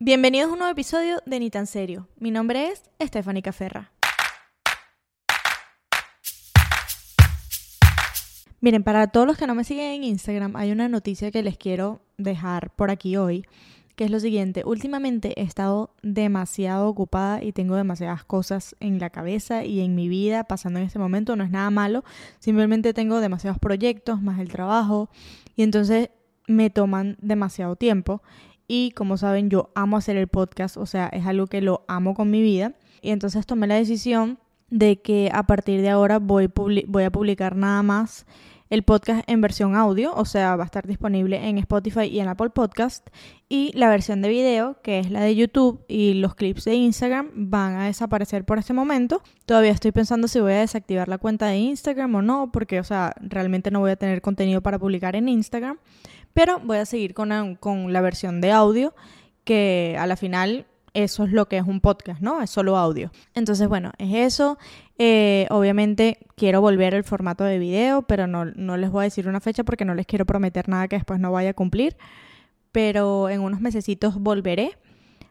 Bienvenidos 0.00 0.48
a 0.48 0.52
un 0.52 0.60
nuevo 0.60 0.70
episodio 0.70 1.20
de 1.26 1.40
Ni 1.40 1.50
tan 1.50 1.66
serio. 1.66 2.06
Mi 2.20 2.30
nombre 2.30 2.68
es 2.68 2.84
Stephanie 3.02 3.42
Caferra. 3.42 3.90
Miren, 8.60 8.84
para 8.84 9.08
todos 9.08 9.26
los 9.26 9.36
que 9.36 9.48
no 9.48 9.56
me 9.56 9.64
siguen 9.64 9.86
en 9.86 10.04
Instagram, 10.04 10.54
hay 10.54 10.70
una 10.70 10.88
noticia 10.88 11.32
que 11.32 11.42
les 11.42 11.58
quiero 11.58 12.00
dejar 12.16 12.70
por 12.76 12.92
aquí 12.92 13.16
hoy, 13.16 13.44
que 13.96 14.04
es 14.04 14.12
lo 14.12 14.20
siguiente. 14.20 14.62
Últimamente 14.64 15.32
he 15.36 15.42
estado 15.42 15.90
demasiado 16.04 16.86
ocupada 16.86 17.42
y 17.42 17.50
tengo 17.50 17.74
demasiadas 17.74 18.24
cosas 18.24 18.76
en 18.78 19.00
la 19.00 19.10
cabeza 19.10 19.64
y 19.64 19.80
en 19.80 19.96
mi 19.96 20.08
vida 20.08 20.44
pasando 20.44 20.78
en 20.78 20.86
este 20.86 21.00
momento. 21.00 21.34
No 21.34 21.42
es 21.42 21.50
nada 21.50 21.70
malo, 21.70 22.04
simplemente 22.38 22.94
tengo 22.94 23.18
demasiados 23.18 23.58
proyectos, 23.58 24.22
más 24.22 24.38
el 24.38 24.48
trabajo, 24.48 25.10
y 25.56 25.64
entonces 25.64 26.10
me 26.46 26.70
toman 26.70 27.16
demasiado 27.20 27.74
tiempo. 27.76 28.22
Y 28.68 28.90
como 28.90 29.16
saben, 29.16 29.48
yo 29.48 29.70
amo 29.74 29.96
hacer 29.96 30.18
el 30.18 30.28
podcast, 30.28 30.76
o 30.76 30.84
sea, 30.84 31.08
es 31.08 31.26
algo 31.26 31.46
que 31.46 31.62
lo 31.62 31.84
amo 31.88 32.14
con 32.14 32.30
mi 32.30 32.42
vida. 32.42 32.74
Y 33.00 33.10
entonces 33.10 33.46
tomé 33.46 33.66
la 33.66 33.76
decisión 33.76 34.38
de 34.70 35.00
que 35.00 35.30
a 35.32 35.44
partir 35.44 35.80
de 35.80 35.88
ahora 35.88 36.18
voy, 36.18 36.44
a 36.44 37.10
publicar 37.10 37.56
nada 37.56 37.82
más 37.82 38.26
el 38.68 38.82
podcast 38.82 39.24
en 39.26 39.40
versión 39.40 39.74
audio, 39.74 40.12
o 40.14 40.26
sea, 40.26 40.54
va 40.56 40.64
a 40.64 40.66
estar 40.66 40.86
disponible 40.86 41.48
en 41.48 41.56
Spotify 41.56 42.02
y 42.02 42.20
en 42.20 42.28
Apple 42.28 42.50
Podcast. 42.50 43.08
Y 43.48 43.72
la 43.74 43.88
versión 43.88 44.20
de 44.20 44.28
video, 44.28 44.76
que 44.82 44.98
es 44.98 45.10
la 45.10 45.22
de 45.22 45.34
YouTube 45.34 45.82
y 45.88 46.12
los 46.14 46.34
clips 46.34 46.66
de 46.66 46.74
Instagram, 46.74 47.30
van 47.34 47.76
a 47.76 47.86
desaparecer 47.86 48.44
por 48.44 48.58
este 48.58 48.74
momento. 48.74 49.22
Todavía 49.46 49.70
estoy 49.70 49.92
pensando 49.92 50.28
si 50.28 50.40
voy 50.40 50.52
a 50.52 50.58
desactivar 50.58 51.08
la 51.08 51.16
cuenta 51.16 51.46
de 51.46 51.56
Instagram 51.56 52.16
o 52.16 52.20
no, 52.20 52.52
porque, 52.52 52.78
o 52.78 52.84
sea, 52.84 53.14
realmente 53.22 53.70
no 53.70 53.80
voy 53.80 53.92
a 53.92 53.96
tener 53.96 54.20
contenido 54.20 54.60
para 54.60 54.78
publicar 54.78 55.16
en 55.16 55.30
Instagram. 55.30 55.78
Pero 56.38 56.60
voy 56.60 56.78
a 56.78 56.86
seguir 56.86 57.14
con 57.14 57.56
con 57.56 57.92
la 57.92 58.00
versión 58.00 58.40
de 58.40 58.52
audio, 58.52 58.94
que 59.42 59.96
a 59.98 60.06
la 60.06 60.14
final 60.14 60.66
eso 60.94 61.24
es 61.24 61.32
lo 61.32 61.48
que 61.48 61.56
es 61.56 61.64
un 61.66 61.80
podcast, 61.80 62.20
¿no? 62.20 62.40
Es 62.40 62.50
solo 62.50 62.76
audio. 62.76 63.10
Entonces, 63.34 63.66
bueno, 63.66 63.90
es 63.98 64.14
eso. 64.14 64.56
Eh, 64.98 65.48
obviamente 65.50 66.18
quiero 66.36 66.60
volver 66.60 66.94
al 66.94 67.02
formato 67.02 67.42
de 67.42 67.58
video, 67.58 68.02
pero 68.02 68.28
no, 68.28 68.44
no 68.44 68.76
les 68.76 68.88
voy 68.88 69.00
a 69.00 69.04
decir 69.04 69.26
una 69.26 69.40
fecha 69.40 69.64
porque 69.64 69.84
no 69.84 69.96
les 69.96 70.06
quiero 70.06 70.26
prometer 70.26 70.68
nada 70.68 70.86
que 70.86 70.94
después 70.94 71.18
no 71.18 71.32
vaya 71.32 71.50
a 71.50 71.54
cumplir. 71.54 71.96
Pero 72.70 73.28
en 73.28 73.40
unos 73.40 73.60
mesecitos 73.60 74.20
volveré. 74.20 74.78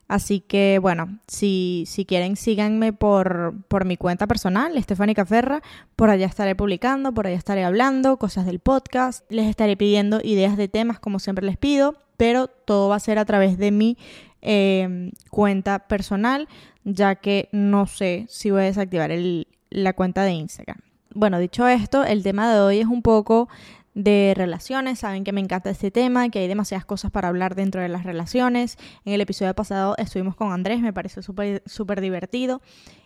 Así 0.08 0.40
que 0.40 0.80
bueno, 0.82 1.20
si, 1.28 1.84
si 1.88 2.06
quieren 2.06 2.38
síganme 2.38 2.94
por, 2.94 3.56
por 3.68 3.86
mi 3.86 3.98
cuenta 3.98 4.26
personal, 4.26 4.82
Stephanie 4.82 5.16
Caferra, 5.16 5.62
por 5.96 6.10
allá 6.10 6.26
estaré 6.26 6.56
publicando, 6.56 7.14
por 7.14 7.28
allá 7.28 7.36
estaré 7.36 7.66
hablando, 7.66 8.18
cosas 8.18 8.46
del 8.46 8.60
podcast, 8.60 9.30
les 9.30 9.48
estaré 9.48 9.76
pidiendo 9.76 10.22
ideas 10.24 10.56
de 10.56 10.70
temas 10.70 11.00
como 11.00 11.20
siempre 11.20 11.46
les 11.46 11.58
pido, 11.58 11.96
pero 12.16 12.48
todo 12.48 12.90
va 12.90 12.96
a 12.96 13.00
ser 13.00 13.20
a 13.20 13.26
través 13.26 13.58
de 13.58 13.72
mi 13.72 13.98
eh, 14.42 15.12
cuenta 15.30 15.88
personal, 15.88 16.48
ya 16.86 17.16
que 17.16 17.50
no 17.52 17.86
sé 17.86 18.26
si 18.30 18.50
voy 18.50 18.62
a 18.62 18.66
desactivar 18.66 19.12
el, 19.12 19.48
la 19.70 19.94
cuenta 19.94 20.24
de 20.24 20.32
Instagram. 20.32 20.78
Bueno, 21.14 21.40
dicho 21.40 21.68
esto, 21.68 22.06
el 22.06 22.24
tema 22.24 22.54
de 22.54 22.60
hoy 22.62 22.80
es 22.80 22.86
un 22.86 23.02
poco 23.02 23.50
de 23.98 24.34
relaciones. 24.36 25.00
Saben 25.00 25.24
que 25.24 25.32
me 25.32 25.42
encanta 25.42 25.72
este 25.72 25.90
tema, 25.90 26.30
que 26.30 26.38
hay 26.38 26.48
demasiadas 26.48 26.86
cosas 26.86 27.10
para 27.10 27.30
hablar 27.30 27.56
dentro 27.56 27.82
de 27.82 27.90
las 27.90 28.04
relaciones. 28.04 28.78
En 29.06 29.14
el 29.14 29.22
episodio 29.22 29.56
pasado 29.56 29.96
estuvimos 29.98 30.36
con 30.36 30.52
Andrés, 30.52 30.82
me 30.82 30.94
pareció 30.94 31.24
súper 31.24 32.02
divertido. 32.02 32.62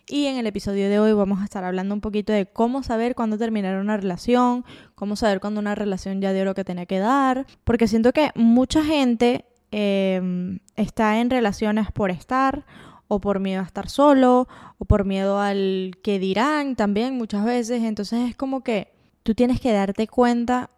Y 0.10 0.26
en 0.26 0.36
el 0.36 0.48
episodio 0.48 0.90
de 0.90 1.00
hoy 1.00 1.14
vamos 1.14 1.40
a 1.40 1.46
estar 1.46 1.64
hablando 1.64 1.96
un 1.96 2.02
poquito 2.02 2.34
de 2.34 2.46
cómo 2.46 2.84
saber 2.84 3.16
cuándo 3.16 3.38
terminar 3.38 3.80
una 3.80 3.96
relación, 3.96 4.66
cómo 4.94 5.16
saber 5.16 5.40
cuándo 5.40 5.62
una 5.62 5.76
relación 5.76 6.20
ya 6.20 6.34
dio 6.34 6.44
lo 6.44 6.56
que 6.56 6.66
tenía 6.66 6.86
que 6.86 7.00
dar. 7.00 7.46
Porque 7.64 7.88
siento 7.88 8.12
que 8.12 8.32
mucha 8.36 8.84
gente 8.84 9.46
eh, 9.72 10.60
está 10.76 11.22
en 11.22 11.30
relaciones 11.30 11.90
por 11.94 12.12
estar 12.12 12.66
o 13.08 13.22
por 13.22 13.40
miedo 13.40 13.62
a 13.62 13.66
estar 13.66 13.90
solo, 13.90 14.50
o 14.78 14.86
por 14.86 15.06
miedo 15.06 15.40
al 15.40 15.98
que 16.04 16.20
dirán 16.20 16.76
también 16.76 17.18
muchas 17.18 17.46
veces. 17.46 17.82
Entonces 17.84 18.30
es 18.30 18.36
como 18.36 18.62
que 18.62 18.92
tú 19.24 19.36
tienes 19.36 19.62
que 19.62 19.72
darte 19.72 20.08
cuenta 20.08 20.70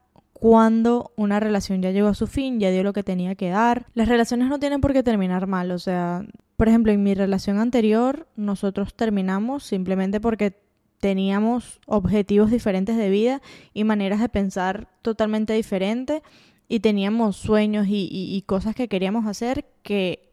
cuando 0.43 1.13
una 1.15 1.39
relación 1.39 1.81
ya 1.81 1.91
llegó 1.91 2.09
a 2.09 2.13
su 2.13 2.27
fin, 2.27 2.59
ya 2.59 2.69
dio 2.69 2.83
lo 2.83 2.91
que 2.91 3.01
tenía 3.01 3.33
que 3.33 3.47
dar. 3.47 3.85
Las 3.93 4.09
relaciones 4.09 4.49
no 4.49 4.59
tienen 4.59 4.81
por 4.81 4.91
qué 4.91 5.01
terminar 5.01 5.47
mal, 5.47 5.71
o 5.71 5.79
sea, 5.79 6.25
por 6.57 6.67
ejemplo, 6.67 6.91
en 6.91 7.01
mi 7.01 7.13
relación 7.13 7.59
anterior 7.59 8.27
nosotros 8.35 8.93
terminamos 8.93 9.63
simplemente 9.63 10.19
porque 10.19 10.59
teníamos 10.99 11.79
objetivos 11.85 12.51
diferentes 12.51 12.97
de 12.97 13.09
vida 13.09 13.41
y 13.73 13.85
maneras 13.85 14.19
de 14.19 14.27
pensar 14.27 14.89
totalmente 15.01 15.53
diferentes 15.53 16.21
y 16.67 16.81
teníamos 16.81 17.37
sueños 17.37 17.85
y, 17.87 18.43
cosas 18.45 18.75
que 18.75 18.89
queríamos 18.89 19.25
hacer 19.27 19.63
que 19.81 20.29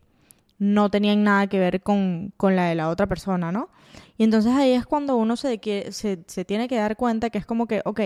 no 0.58 0.90
tenían 0.90 1.22
nada 1.22 1.46
que 1.46 1.60
ver 1.60 1.82
con, 1.82 2.32
la 2.40 2.64
de 2.64 2.74
la 2.74 2.88
otra 2.88 3.06
persona, 3.06 3.52
¿no? 3.52 3.68
Y 4.18 4.24
entonces 4.24 4.52
ahí 4.54 4.72
es 4.72 4.86
cuando 4.86 5.14
uno 5.16 5.36
se, 5.36 5.60
se, 5.92 6.24
se, 6.26 6.44
tiene 6.44 6.66
que 6.66 6.76
dar 6.76 6.96
cuenta 6.96 7.30
que 7.30 7.38
es 7.38 7.46
como 7.46 7.66
que, 7.68 7.80
ok, 7.84 8.00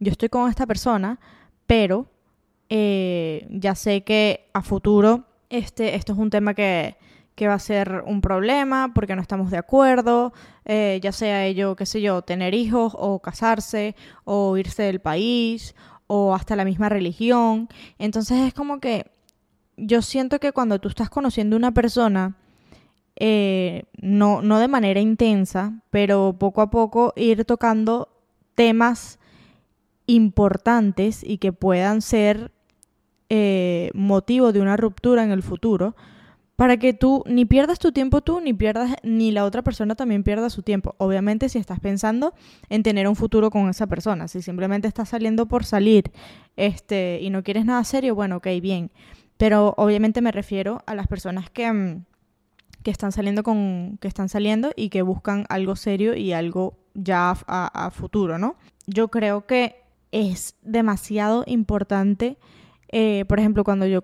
yo 0.00 0.10
estoy 0.10 0.30
con 0.30 0.48
esta 0.50 0.66
persona, 0.66 1.20
pero 1.66 2.06
eh, 2.68 3.46
ya 3.50 3.74
sé 3.74 4.02
que 4.02 4.48
a 4.52 4.62
futuro 4.62 5.24
este, 5.50 5.96
esto 5.96 6.14
es 6.14 6.18
un 6.18 6.30
tema 6.30 6.54
que, 6.54 6.96
que 7.34 7.46
va 7.46 7.54
a 7.54 7.58
ser 7.58 8.02
un 8.06 8.20
problema 8.20 8.92
porque 8.94 9.14
no 9.14 9.22
estamos 9.22 9.50
de 9.50 9.58
acuerdo, 9.58 10.32
eh, 10.64 10.98
ya 11.02 11.12
sea 11.12 11.44
ello, 11.44 11.76
qué 11.76 11.84
sé 11.84 12.00
yo, 12.00 12.22
tener 12.22 12.54
hijos 12.54 12.94
o 12.96 13.18
casarse 13.20 13.94
o 14.24 14.56
irse 14.56 14.84
del 14.84 15.00
país 15.00 15.74
o 16.06 16.34
hasta 16.34 16.56
la 16.56 16.64
misma 16.64 16.88
religión. 16.88 17.68
Entonces 17.98 18.38
es 18.38 18.54
como 18.54 18.80
que 18.80 19.10
yo 19.76 20.02
siento 20.02 20.38
que 20.38 20.52
cuando 20.52 20.78
tú 20.78 20.88
estás 20.88 21.10
conociendo 21.10 21.56
a 21.56 21.58
una 21.58 21.74
persona, 21.74 22.36
eh, 23.16 23.84
no, 24.00 24.40
no 24.42 24.58
de 24.58 24.68
manera 24.68 25.00
intensa, 25.00 25.74
pero 25.90 26.36
poco 26.38 26.62
a 26.62 26.70
poco 26.70 27.12
ir 27.16 27.44
tocando 27.44 28.08
temas 28.54 29.18
importantes 30.14 31.22
y 31.24 31.38
que 31.38 31.52
puedan 31.52 32.02
ser 32.02 32.52
eh, 33.28 33.90
motivo 33.94 34.52
de 34.52 34.60
una 34.60 34.76
ruptura 34.76 35.24
en 35.24 35.30
el 35.30 35.42
futuro, 35.42 35.96
para 36.56 36.76
que 36.76 36.92
tú 36.92 37.24
ni 37.26 37.44
pierdas 37.44 37.78
tu 37.78 37.92
tiempo 37.92 38.20
tú, 38.20 38.40
ni 38.40 38.52
pierdas, 38.52 38.94
ni 39.02 39.32
la 39.32 39.44
otra 39.44 39.62
persona 39.62 39.94
también 39.94 40.22
pierda 40.22 40.50
su 40.50 40.62
tiempo. 40.62 40.94
Obviamente 40.98 41.48
si 41.48 41.58
estás 41.58 41.80
pensando 41.80 42.34
en 42.68 42.82
tener 42.82 43.08
un 43.08 43.16
futuro 43.16 43.50
con 43.50 43.68
esa 43.70 43.86
persona, 43.86 44.28
si 44.28 44.42
simplemente 44.42 44.86
estás 44.86 45.08
saliendo 45.08 45.46
por 45.46 45.64
salir, 45.64 46.12
este, 46.56 47.18
y 47.22 47.30
no 47.30 47.42
quieres 47.42 47.64
nada 47.64 47.82
serio, 47.84 48.14
bueno, 48.14 48.36
ok, 48.36 48.48
bien. 48.60 48.90
Pero 49.38 49.74
obviamente 49.78 50.20
me 50.20 50.30
refiero 50.30 50.82
a 50.86 50.94
las 50.94 51.08
personas 51.08 51.48
que, 51.50 51.72
mm, 51.72 52.04
que 52.82 52.90
están 52.90 53.12
saliendo 53.12 53.42
con. 53.42 53.98
que 54.00 54.08
están 54.08 54.28
saliendo 54.28 54.72
y 54.76 54.90
que 54.90 55.02
buscan 55.02 55.46
algo 55.48 55.74
serio 55.74 56.14
y 56.14 56.32
algo 56.32 56.76
ya 56.94 57.30
a, 57.46 57.90
futuro, 57.90 58.38
¿no? 58.38 58.56
Yo 58.86 59.08
creo 59.08 59.46
que 59.46 59.81
es 60.12 60.54
demasiado 60.62 61.42
importante. 61.46 62.38
Eh, 62.88 63.24
por 63.26 63.40
ejemplo, 63.40 63.64
cuando 63.64 63.86
yo, 63.86 64.00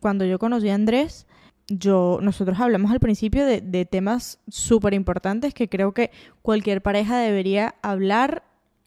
cuando 0.00 0.24
yo 0.24 0.38
conocí 0.38 0.68
a 0.68 0.74
Andrés, 0.74 1.26
yo, 1.66 2.18
nosotros 2.22 2.60
hablamos 2.60 2.92
al 2.92 3.00
principio 3.00 3.44
de, 3.44 3.60
de 3.60 3.84
temas 3.84 4.38
súper 4.48 4.94
importantes 4.94 5.52
que 5.52 5.68
creo 5.68 5.92
que 5.92 6.10
cualquier 6.42 6.82
pareja 6.82 7.18
debería 7.18 7.74
hablar 7.82 8.44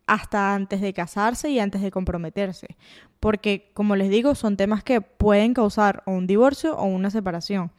hasta 0.08 0.54
antes 0.56 0.82
de 0.82 0.94
casarse 0.94 1.50
y 1.50 1.60
antes 1.60 1.82
de 1.82 1.92
comprometerse. 1.92 2.76
Porque, 3.20 3.72
como 3.74 3.96
les 3.96 4.10
digo, 4.10 4.36
son 4.36 4.58
temas 4.58 4.84
que 4.84 5.02
pueden 5.02 5.54
causar 5.54 6.04
o 6.06 6.12
un 6.12 6.28
divorcio 6.28 6.76
o 6.76 6.86
una 6.86 7.10
separación. 7.10 7.72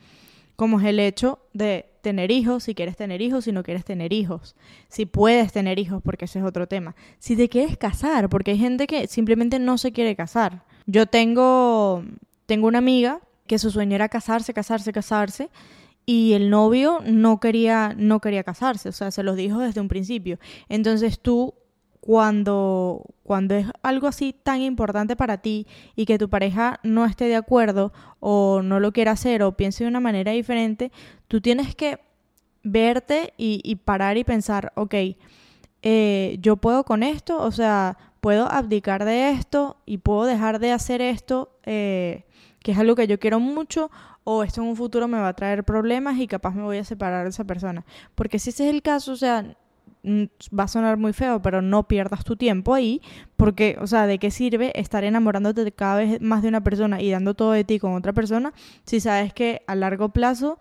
Como 0.57 0.81
es 0.81 0.87
el 0.87 1.01
hecho 1.01 1.41
de 1.53 1.92
tener 2.03 2.31
hijos, 2.31 2.65
si 2.65 2.75
quieres 2.75 2.97
tener 2.97 3.23
hijos, 3.23 3.45
si 3.45 3.53
no 3.53 3.63
quieres 3.63 3.85
tener 3.85 4.13
hijos. 4.13 4.55
Si 4.89 5.07
puedes 5.07 5.53
tener 5.53 5.79
hijos, 5.79 6.03
porque 6.03 6.27
ese 6.27 6.41
es 6.41 6.45
otro 6.45 6.67
tema. 6.67 6.95
Si 7.19 7.37
te 7.37 7.49
quieres 7.49 7.79
casar, 7.79 8.29
porque 8.29 8.51
hay 8.51 8.59
gente 8.59 8.87
que 8.87 9.07
simplemente 9.07 9.59
no 9.59 9.79
se 9.79 9.93
quiere 9.93 10.15
casar. 10.15 10.65
Yo 10.87 11.07
tengo, 11.07 12.05
tengo 12.47 12.67
una 12.67 12.79
amiga 12.79 13.21
que 13.47 13.59
su 13.59 13.71
sueño 13.71 13.95
era 13.95 14.09
casarse, 14.09 14.53
casarse, 14.53 14.93
casarse 14.93 15.51
y 16.05 16.33
el 16.33 16.51
novio 16.51 17.01
no 17.07 17.39
quería 17.39 17.95
no 17.97 18.21
quería 18.21 18.43
casarse, 18.43 18.89
o 18.89 18.93
sea, 18.93 19.11
se 19.11 19.23
los 19.23 19.37
dijo 19.37 19.61
desde 19.61 19.81
un 19.81 19.89
principio. 19.89 20.39
Entonces 20.69 21.21
tú 21.21 21.55
cuando, 22.03 23.15
cuando 23.23 23.55
es 23.55 23.69
algo 23.85 24.09
así 24.09 24.33
tan 24.33 24.61
importante 24.61 25.15
para 25.15 25.39
ti 25.39 25.69
y 25.95 26.05
que 26.05 26.19
tu 26.19 26.29
pareja 26.29 26.81
no 26.83 27.05
esté 27.05 27.27
de 27.27 27.37
acuerdo 27.37 27.93
o 28.19 28.61
no 28.61 28.81
lo 28.81 28.93
quiera 28.93 29.13
hacer 29.13 29.45
o 29.45 29.57
piense 29.57 29.85
de 29.85 29.89
una 29.89 30.01
manera 30.01 30.33
diferente, 30.33 30.91
tú 31.29 31.41
tienes 31.41 31.77
que 31.77 32.01
verte 32.65 33.35
y, 33.37 33.77
parar 33.77 34.17
y 34.17 34.25
pensar, 34.25 34.73
ok, 34.75 34.95
eh, 35.83 36.39
yo 36.41 36.57
puedo 36.57 36.83
con 36.83 37.05
esto, 37.05 37.41
o 37.41 37.53
sea, 37.53 37.97
puedo 38.21 38.51
abdicar 38.51 39.05
de 39.05 39.31
esto 39.31 39.77
y 39.87 39.99
puedo 39.99 40.25
dejar 40.25 40.59
de 40.59 40.73
hacer 40.73 41.01
esto, 41.01 41.57
eh, 41.63 42.25
que 42.65 42.73
es 42.73 42.79
algo 42.79 42.97
que 42.97 43.07
yo 43.07 43.21
quiero 43.21 43.39
mucho, 43.39 43.93
o 44.25 44.43
esto 44.43 44.61
en 44.61 44.67
un 44.67 44.77
futuro 44.77 45.07
me 45.07 45.21
va 45.21 45.29
a 45.29 45.37
traer 45.37 45.63
problemas 45.63 46.19
y 46.19 46.27
capaz 46.27 46.53
me 46.53 46.63
voy 46.63 46.79
a 46.79 46.85
separar 46.85 47.23
de 47.23 47.31
esa 47.31 47.45
persona. 47.45 47.87
Porque 48.17 48.41
si 48.41 48.51
ese 48.51 48.69
es 48.69 48.75
el 48.75 48.83
caso, 48.83 49.13
o 49.13 49.17
sea, 49.17 49.57
va 50.05 50.65
a 50.65 50.69
sonar 50.69 50.97
muy 50.97 51.13
feo, 51.13 51.41
pero 51.43 51.63
no 51.63 51.87
pierdas 51.87 52.25
tu 52.25 52.37
tiempo 52.37 52.75
ahí, 52.75 53.01
porque, 53.37 53.77
o 53.81 53.87
sea, 53.87 54.07
¿de 54.07 54.19
qué 54.19 54.31
sirve 54.31 54.73
estar 54.79 55.05
enamorándote 55.05 55.71
cada 55.73 55.97
vez 55.97 56.21
más 56.21 56.43
de 56.43 56.49
una 56.49 56.63
persona 56.63 57.01
y 57.01 57.11
dando 57.11 57.35
todo 57.35 57.53
de 57.53 57.65
ti 57.65 57.79
con 57.79 57.95
otra 57.95 58.13
persona 58.13 58.53
si 58.85 59.01
sabes 59.01 59.33
que 59.33 59.63
a 59.67 59.75
largo 59.75 60.09
plazo 60.09 60.59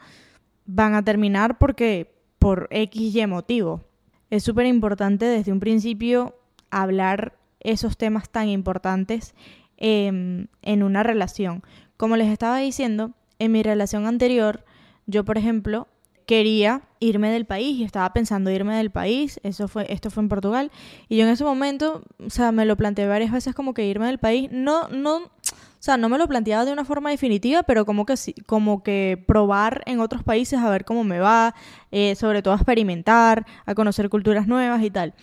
van 0.65 0.93
a 0.93 1.03
terminar 1.03 1.57
porque 1.57 2.13
por 2.39 2.67
X 2.71 3.15
y 3.15 3.27
motivo? 3.27 3.81
Es 4.29 4.43
súper 4.43 4.65
importante 4.65 5.25
desde 5.25 5.51
un 5.51 5.59
principio 5.59 6.35
hablar 6.69 7.37
esos 7.59 7.97
temas 7.97 8.29
tan 8.29 8.47
importantes 8.47 9.35
em, 9.77 10.47
en 10.61 10.83
una 10.83 11.03
relación. 11.03 11.63
Como 11.97 12.15
les 12.15 12.29
estaba 12.29 12.57
diciendo, 12.57 13.11
en 13.39 13.51
mi 13.51 13.63
relación 13.63 14.05
anterior, 14.05 14.63
yo, 15.05 15.25
por 15.25 15.37
ejemplo, 15.37 15.87
quería 16.31 16.83
irme 17.01 17.29
del 17.29 17.43
país 17.43 17.77
y 17.77 17.83
estaba 17.83 18.13
pensando 18.13 18.49
irme 18.49 18.77
del 18.77 18.89
país, 18.89 19.41
eso 19.43 19.67
fue 19.67 19.85
esto 19.91 20.09
fue 20.09 20.23
en 20.23 20.29
Portugal 20.29 20.71
y 21.09 21.17
yo 21.17 21.25
en 21.25 21.29
ese 21.29 21.43
momento, 21.43 22.05
o 22.25 22.29
sea, 22.29 22.53
me 22.53 22.63
lo 22.63 22.77
planteé 22.77 23.05
varias 23.05 23.33
veces 23.33 23.53
como 23.53 23.73
que 23.73 23.85
irme 23.85 24.05
del 24.05 24.17
país, 24.17 24.49
no 24.49 24.87
no 24.87 25.17
o 25.17 25.83
sea, 25.83 25.97
no 25.97 26.07
me 26.07 26.17
lo 26.17 26.29
planteaba 26.29 26.63
de 26.63 26.71
una 26.71 26.85
forma 26.85 27.09
definitiva, 27.09 27.63
pero 27.63 27.85
como 27.85 28.05
que 28.05 28.15
como 28.45 28.81
que 28.81 29.21
probar 29.27 29.81
en 29.85 29.99
otros 29.99 30.23
países 30.23 30.57
a 30.57 30.69
ver 30.69 30.85
cómo 30.85 31.03
me 31.03 31.19
va, 31.19 31.53
eh, 31.91 32.15
sobre 32.15 32.41
todo 32.41 32.53
a 32.53 32.57
experimentar, 32.57 33.45
a 33.65 33.75
conocer 33.75 34.07
culturas 34.07 34.47
nuevas 34.47 34.81
y 34.83 34.89
tal. 34.89 35.13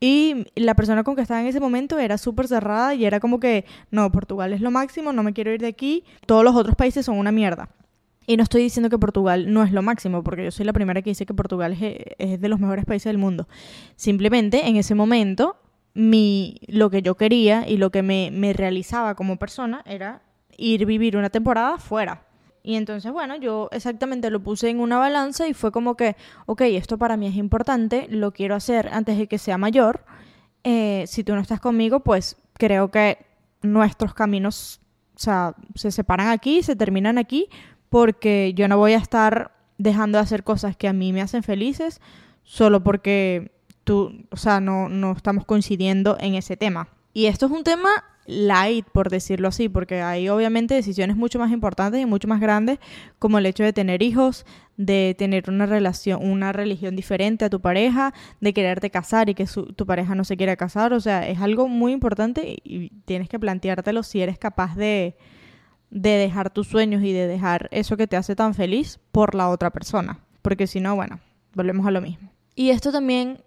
Y 0.00 0.46
la 0.56 0.74
persona 0.74 1.04
con 1.04 1.14
que 1.14 1.22
estaba 1.22 1.40
en 1.42 1.46
ese 1.46 1.60
momento 1.60 2.00
era 2.00 2.18
súper 2.18 2.48
cerrada 2.48 2.92
y 2.92 3.04
era 3.04 3.20
como 3.20 3.38
que, 3.38 3.66
no, 3.92 4.10
Portugal 4.10 4.52
es 4.52 4.60
lo 4.60 4.72
máximo, 4.72 5.12
no 5.12 5.22
me 5.22 5.32
quiero 5.32 5.52
ir 5.52 5.60
de 5.60 5.68
aquí, 5.68 6.02
todos 6.26 6.42
los 6.42 6.56
otros 6.56 6.74
países 6.74 7.06
son 7.06 7.18
una 7.18 7.30
mierda. 7.30 7.68
Y 8.26 8.36
no 8.36 8.42
estoy 8.42 8.62
diciendo 8.62 8.90
que 8.90 8.98
Portugal 8.98 9.52
no 9.52 9.62
es 9.62 9.72
lo 9.72 9.82
máximo, 9.82 10.22
porque 10.22 10.44
yo 10.44 10.50
soy 10.50 10.66
la 10.66 10.72
primera 10.72 11.02
que 11.02 11.10
dice 11.10 11.26
que 11.26 11.34
Portugal 11.34 11.76
es, 11.80 12.40
de 12.40 12.48
los 12.48 12.58
mejores 12.58 12.84
países 12.84 13.10
del 13.10 13.18
mundo. 13.18 13.48
Simplemente 13.94 14.66
en 14.66 14.76
ese 14.76 14.94
momento, 14.94 15.56
mi, 15.94 16.60
lo 16.66 16.90
que 16.90 17.02
yo 17.02 17.14
quería 17.16 17.68
y 17.68 17.76
lo 17.76 17.90
que 17.90 18.02
me, 18.02 18.30
me 18.32 18.52
realizaba 18.52 19.14
como 19.14 19.36
persona 19.36 19.82
era 19.86 20.22
ir 20.58 20.86
vivir 20.86 21.16
una 21.16 21.30
temporada 21.30 21.78
fuera. 21.78 22.26
Y 22.66 22.74
entonces, 22.74 23.12
bueno, 23.12 23.36
yo 23.36 23.68
exactamente 23.70 24.28
lo 24.28 24.42
puse 24.42 24.68
en 24.68 24.80
una 24.80 24.98
balanza 24.98 25.46
y 25.46 25.54
fue 25.54 25.70
como 25.70 25.96
que, 25.96 26.16
ok, 26.46 26.62
esto 26.62 26.98
para 26.98 27.16
mí 27.16 27.28
es 27.28 27.36
importante, 27.36 28.08
lo 28.10 28.32
quiero 28.32 28.56
hacer 28.56 28.88
antes 28.92 29.16
de 29.18 29.28
que 29.28 29.38
sea 29.38 29.56
mayor. 29.56 30.04
Eh, 30.64 31.04
si 31.06 31.22
tú 31.22 31.36
no 31.36 31.40
estás 31.40 31.60
conmigo, 31.60 32.00
pues 32.00 32.36
creo 32.54 32.90
que 32.90 33.24
nuestros 33.62 34.14
caminos, 34.14 34.80
o 35.14 35.18
sea, 35.20 35.54
se 35.76 35.92
separan 35.92 36.28
aquí, 36.30 36.64
se 36.64 36.74
terminan 36.74 37.18
aquí, 37.18 37.48
porque 37.88 38.52
yo 38.54 38.68
no 38.68 38.78
voy 38.78 38.92
a 38.92 38.98
estar 38.98 39.52
dejando 39.78 40.18
de 40.18 40.22
hacer 40.22 40.42
cosas 40.44 40.76
que 40.76 40.88
a 40.88 40.92
mí 40.92 41.12
me 41.12 41.22
hacen 41.22 41.42
felices 41.42 42.00
solo 42.44 42.82
porque 42.82 43.52
tú, 43.84 44.26
o 44.30 44.36
sea, 44.36 44.60
no, 44.60 44.88
no 44.88 45.12
estamos 45.12 45.44
coincidiendo 45.44 46.16
en 46.20 46.34
ese 46.34 46.56
tema. 46.56 46.88
Y 47.12 47.26
esto 47.26 47.46
es 47.46 47.52
un 47.52 47.64
tema 47.64 47.90
light, 48.26 48.86
por 48.92 49.08
decirlo 49.08 49.48
así, 49.48 49.68
porque 49.68 50.02
hay 50.02 50.28
obviamente 50.28 50.74
decisiones 50.74 51.16
mucho 51.16 51.38
más 51.38 51.52
importantes 51.52 52.00
y 52.00 52.06
mucho 52.06 52.28
más 52.28 52.40
grandes, 52.40 52.78
como 53.18 53.38
el 53.38 53.46
hecho 53.46 53.62
de 53.62 53.72
tener 53.72 54.02
hijos, 54.02 54.44
de 54.76 55.14
tener 55.16 55.48
una 55.48 55.66
relación, 55.66 56.28
una 56.28 56.52
religión 56.52 56.96
diferente 56.96 57.44
a 57.44 57.50
tu 57.50 57.60
pareja, 57.60 58.12
de 58.40 58.52
quererte 58.52 58.90
casar 58.90 59.28
y 59.28 59.34
que 59.34 59.46
tu 59.46 59.86
pareja 59.86 60.14
no 60.14 60.24
se 60.24 60.36
quiera 60.36 60.56
casar. 60.56 60.92
O 60.92 61.00
sea, 61.00 61.26
es 61.28 61.40
algo 61.40 61.68
muy 61.68 61.92
importante 61.92 62.58
y 62.64 62.90
tienes 63.04 63.28
que 63.28 63.38
planteártelo 63.38 64.02
si 64.02 64.20
eres 64.20 64.38
capaz 64.38 64.76
de, 64.76 65.16
de 65.90 66.10
dejar 66.10 66.50
tus 66.50 66.66
sueños 66.66 67.02
y 67.02 67.12
de 67.12 67.26
dejar 67.26 67.68
eso 67.70 67.96
que 67.96 68.06
te 68.06 68.16
hace 68.16 68.36
tan 68.36 68.54
feliz 68.54 68.98
por 69.12 69.34
la 69.34 69.48
otra 69.48 69.70
persona. 69.70 70.20
Porque 70.42 70.66
si 70.66 70.80
no, 70.80 70.94
bueno, 70.94 71.20
volvemos 71.54 71.86
a 71.86 71.90
lo 71.90 72.00
mismo. 72.00 72.30
Y 72.54 72.70
esto 72.70 72.92
también 72.92 73.42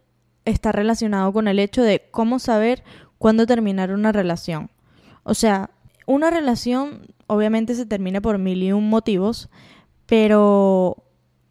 está 0.46 0.72
relacionado 0.72 1.32
con 1.34 1.48
el 1.48 1.60
hecho 1.60 1.82
de 1.82 2.08
cómo 2.12 2.40
saber 2.40 2.84
cuándo 3.18 3.46
terminar 3.46 3.92
una 3.92 4.12
relación. 4.12 4.70
O 5.24 5.34
sea, 5.34 5.70
una 6.06 6.30
relación 6.30 7.02
obviamente 7.28 7.76
se 7.76 7.86
termina 7.86 8.22
por 8.22 8.40
mil 8.40 8.64
y 8.64 8.72
un 8.72 8.90
motivos, 8.90 9.50
pero 10.08 11.04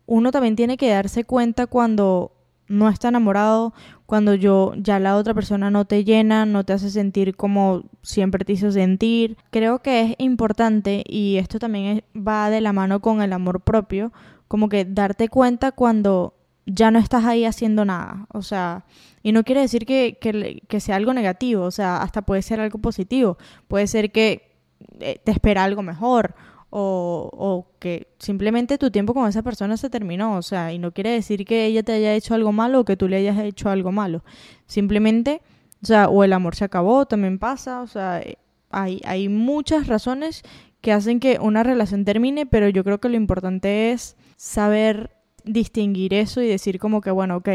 uno 0.07 0.33
también 0.33 0.57
tiene 0.57 0.77
que 0.77 0.91
darse 0.91 1.25
cuenta 1.25 1.67
cuando 1.69 2.33
no 2.69 2.89
está 2.89 3.09
enamorado, 3.09 3.73
cuando 4.07 4.35
yo 4.35 4.73
ya 4.77 4.99
la 4.99 5.17
otra 5.17 5.35
persona 5.35 5.71
no 5.71 5.85
te 5.85 6.05
llena, 6.05 6.47
no 6.47 6.65
te 6.65 6.73
hace 6.73 6.91
sentir 6.91 7.37
como 7.37 7.85
siempre 8.03 8.45
te 8.45 8.53
hizo 8.53 8.71
sentir. 8.71 9.37
Creo 9.51 9.81
que 9.81 10.01
es 10.03 10.15
importante 10.19 11.03
y 11.07 11.37
esto 11.37 11.59
también 11.59 12.05
va 12.17 12.51
de 12.51 12.61
la 12.61 12.73
mano 12.73 13.01
con 13.01 13.23
el 13.23 13.33
amor 13.33 13.61
propio, 13.61 14.13
como 14.47 14.69
que 14.69 14.85
darte 14.85 15.29
cuenta 15.29 15.73
cuando 15.73 16.35
ya 16.67 16.91
no 16.91 16.99
estás 16.99 17.25
ahí 17.25 17.45
haciendo 17.45 17.85
nada. 17.85 18.27
O 18.33 18.43
sea, 18.43 18.85
y 19.23 19.33
no 19.33 19.45
quiere 19.45 19.63
decir 19.63 19.87
que, 19.87 20.19
que, 20.21 20.81
sea 20.81 20.97
algo 20.97 21.13
negativo, 21.13 21.65
o 21.65 21.71
sea, 21.71 22.03
hasta 22.03 22.23
puede 22.23 22.43
ser 22.43 22.61
algo 22.61 22.79
positivo. 22.79 23.39
Puede 23.67 23.87
ser 23.87 24.13
que 24.13 24.57
eh, 25.01 25.21
te 25.25 25.33
espera 25.33 25.65
algo 25.65 25.83
mejor 25.83 26.35
o, 26.71 27.31
o, 27.33 27.67
que 27.79 28.09
simplemente 28.19 28.79
tu 28.79 28.91
tiempo 28.91 29.15
con 29.15 29.29
esa 29.29 29.43
persona 29.43 29.77
se 29.77 29.91
terminó, 29.91 30.37
o 30.37 30.43
sea, 30.43 30.73
y 30.73 30.79
no 30.79 30.93
quiere 30.93 31.11
decir 31.11 31.45
que 31.45 31.65
ella 31.65 31.83
te 31.83 31.93
haya 31.93 32.15
hecho 32.15 32.35
algo 32.35 32.53
malo 32.53 32.81
o 32.81 32.85
que 32.85 32.97
tú 32.97 33.09
le 33.09 33.17
hayas 33.17 33.39
hecho 33.39 33.71
algo 33.71 33.93
malo. 33.93 34.23
Simplemente, 34.67 35.41
o 35.83 35.87
sea, 35.87 36.09
o 36.09 36.25
el 36.25 36.33
amor 36.33 36.57
se 36.57 36.65
acabó, 36.65 37.07
también 37.07 37.39
pasa, 37.39 37.81
o 37.81 37.87
sea, 37.87 38.21
eh, 38.21 38.39
hay, 38.71 39.01
hay 39.05 39.29
muchas 39.29 39.87
razones 39.87 40.43
que 40.81 40.93
hacen 40.93 41.21
que 41.21 41.39
una 41.41 41.63
relación 41.63 42.05
termine, 42.05 42.47
pero 42.47 42.69
yo 42.69 42.85
creo 42.85 43.01
que 43.01 43.09
lo 43.09 43.17
importante 43.17 43.93
es 43.93 44.17
saber 44.37 45.11
distinguir 45.45 46.15
eso 46.15 46.43
y 46.43 46.49
decir 46.49 46.79
como 46.79 47.01
que, 47.01 47.11
bueno, 47.11 47.37
ok, 47.37 47.49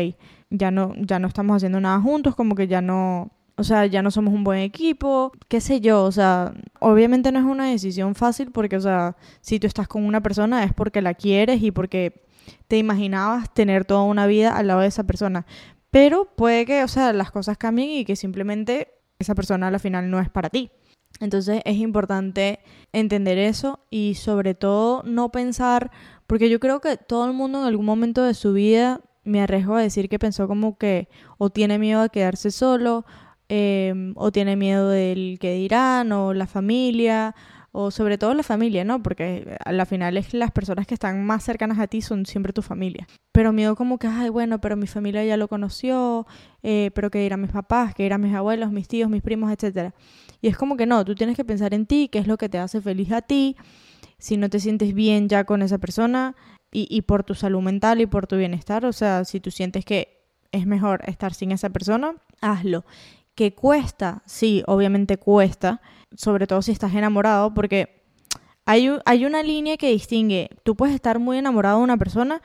ya 0.50 0.72
no, 0.72 0.94
ya 0.98 1.20
no 1.20 1.28
estamos 1.28 1.58
haciendo 1.58 1.80
nada 1.80 2.00
juntos, 2.02 2.36
como 2.36 2.56
que 2.56 2.68
ya 2.68 2.82
no, 2.82 3.32
o 3.56 3.64
sea, 3.64 3.86
ya 3.86 4.02
no 4.02 4.12
somos 4.12 4.34
un 4.34 4.44
buen 4.44 4.60
equipo, 4.60 5.32
qué 5.48 5.62
sé 5.62 5.80
yo, 5.80 6.04
o 6.04 6.12
sea, 6.12 6.54
obviamente 6.80 7.32
no 7.32 7.40
es 7.40 7.46
una 7.46 7.70
decisión 7.70 8.16
fácil 8.16 8.52
porque, 8.52 8.78
o 8.78 8.82
sea, 8.82 9.16
si 9.42 9.60
tú 9.60 9.68
estás 9.68 9.88
con 9.88 10.06
una 10.06 10.22
persona 10.22 10.64
es 10.64 10.74
porque 10.74 11.02
la 11.02 11.14
quieres 11.14 11.62
y 11.62 11.72
porque 11.72 12.26
te 12.68 12.78
imaginabas 12.78 13.54
tener 13.54 13.86
toda 13.86 14.04
una 14.04 14.26
vida 14.28 14.56
al 14.58 14.68
lado 14.68 14.82
de 14.82 14.88
esa 14.88 15.04
persona. 15.04 15.46
Pero 15.92 16.26
puede 16.36 16.66
que, 16.66 16.84
o 16.84 16.88
sea, 16.88 17.14
las 17.14 17.32
cosas 17.32 17.58
cambien 17.58 17.90
y 17.90 18.06
que 18.06 18.16
simplemente 18.16 18.90
esa 19.20 19.36
persona 19.36 19.68
al 19.68 19.80
final 19.80 20.10
no 20.10 20.20
es 20.20 20.30
para 20.30 20.50
ti. 20.50 20.72
Entonces 21.20 21.62
es 21.66 21.78
importante 21.78 22.60
entender 22.92 23.38
eso 23.38 23.86
y 23.92 24.16
sobre 24.16 24.56
todo 24.56 25.04
no 25.04 25.32
pensar, 25.32 25.92
porque 26.26 26.50
yo 26.50 26.60
creo 26.60 26.82
que 26.82 26.98
todo 26.98 27.28
el 27.28 27.34
mundo 27.34 27.60
en 27.60 27.66
algún 27.68 27.86
momento 27.86 28.24
de 28.24 28.34
su 28.34 28.54
vida, 28.54 29.02
me 29.24 29.42
arriesgo 29.42 29.76
a 29.76 29.82
decir 29.82 30.10
que 30.10 30.20
pensó 30.20 30.48
como 30.48 30.78
que 30.78 31.08
o 31.38 31.50
tiene 31.50 31.80
miedo 31.80 32.02
a 32.02 32.10
quedarse 32.10 32.52
solo, 32.52 33.06
em, 33.56 34.14
o 34.16 34.32
tiene 34.32 34.56
miedo 34.56 34.90
del 34.90 35.38
que 35.40 35.54
dirán, 35.54 36.12
o 36.12 36.34
la 36.34 36.48
familia, 36.48 37.36
o 37.72 37.92
sobre 37.92 38.18
todo 38.18 38.34
la 38.34 38.42
familia, 38.42 38.84
¿no? 38.84 39.04
Porque 39.04 39.58
a 39.64 39.72
la 39.72 39.86
final 39.86 40.18
es 40.18 40.34
las 40.34 40.50
personas 40.50 40.88
que 40.88 40.96
están 40.96 41.24
más 41.24 41.44
cercanas 41.44 41.78
a 41.78 41.86
ti 41.86 42.02
son 42.02 42.26
siempre 42.26 42.52
tu 42.52 42.64
familia. 42.64 43.08
Pero 43.32 43.54
miedo 43.54 43.76
como 43.76 44.00
que, 44.00 44.08
ay, 44.08 44.30
bueno, 44.30 44.60
pero 44.60 44.76
mi 44.76 44.88
familia 44.88 45.24
ya 45.24 45.38
lo 45.38 45.48
conoció, 45.48 46.26
eh, 46.64 46.90
pero 46.96 47.12
que 47.12 47.20
dirán 47.20 47.42
mis 47.42 47.52
papás, 47.52 47.94
que 47.94 48.02
dirán 48.02 48.22
mis 48.22 48.34
abuelos, 48.34 48.72
mis 48.72 48.88
tíos, 48.88 49.08
mis 49.12 49.22
primos, 49.22 49.52
etcétera. 49.52 49.94
Y 50.42 50.48
es 50.48 50.58
como 50.58 50.76
que 50.76 50.88
no, 50.88 51.06
tú 51.06 51.14
tienes 51.14 51.38
que 51.38 51.46
pensar 51.46 51.76
en 51.76 51.86
ti, 51.86 52.10
qué 52.12 52.18
es 52.18 52.26
lo 52.26 52.38
que 52.38 52.50
te 52.50 52.58
hace 52.58 52.82
feliz 52.82 53.12
a 53.12 53.22
ti, 53.22 53.56
si 54.18 54.36
no 54.36 54.50
te 54.50 54.60
sientes 54.60 54.96
bien 54.96 55.30
ya 55.30 55.44
con 55.44 55.62
esa 55.62 55.78
persona 55.78 56.36
y 56.76 57.04
por 57.04 57.24
tu 57.24 57.36
salud 57.36 57.62
mental 57.62 58.02
y 58.02 58.08
por 58.08 58.26
tu 58.26 58.36
bienestar, 58.36 58.84
o 58.84 58.94
sea, 58.94 59.26
si 59.26 59.40
tú 59.40 59.52
sientes 59.52 59.86
que 59.86 60.24
es 60.52 60.66
mejor 60.66 61.02
estar 61.08 61.34
sin 61.34 61.52
esa 61.52 61.70
persona, 61.70 62.16
hazlo. 62.42 62.86
Que 63.36 63.56
cuesta, 63.56 64.22
sí, 64.26 64.64
obviamente 64.68 65.18
cuesta, 65.18 65.82
sobre 66.16 66.48
todo 66.48 66.62
si 66.62 66.72
estás 66.72 66.94
enamorado, 66.94 67.54
porque 67.54 68.04
hay, 68.66 68.90
hay 69.06 69.26
una 69.26 69.44
línea 69.44 69.78
que 69.78 69.90
distingue, 69.90 70.50
tú 70.64 70.76
puedes 70.76 70.96
estar 70.96 71.20
muy 71.20 71.38
enamorado 71.38 71.80
de 71.80 71.84
una 71.84 71.98
persona, 71.98 72.42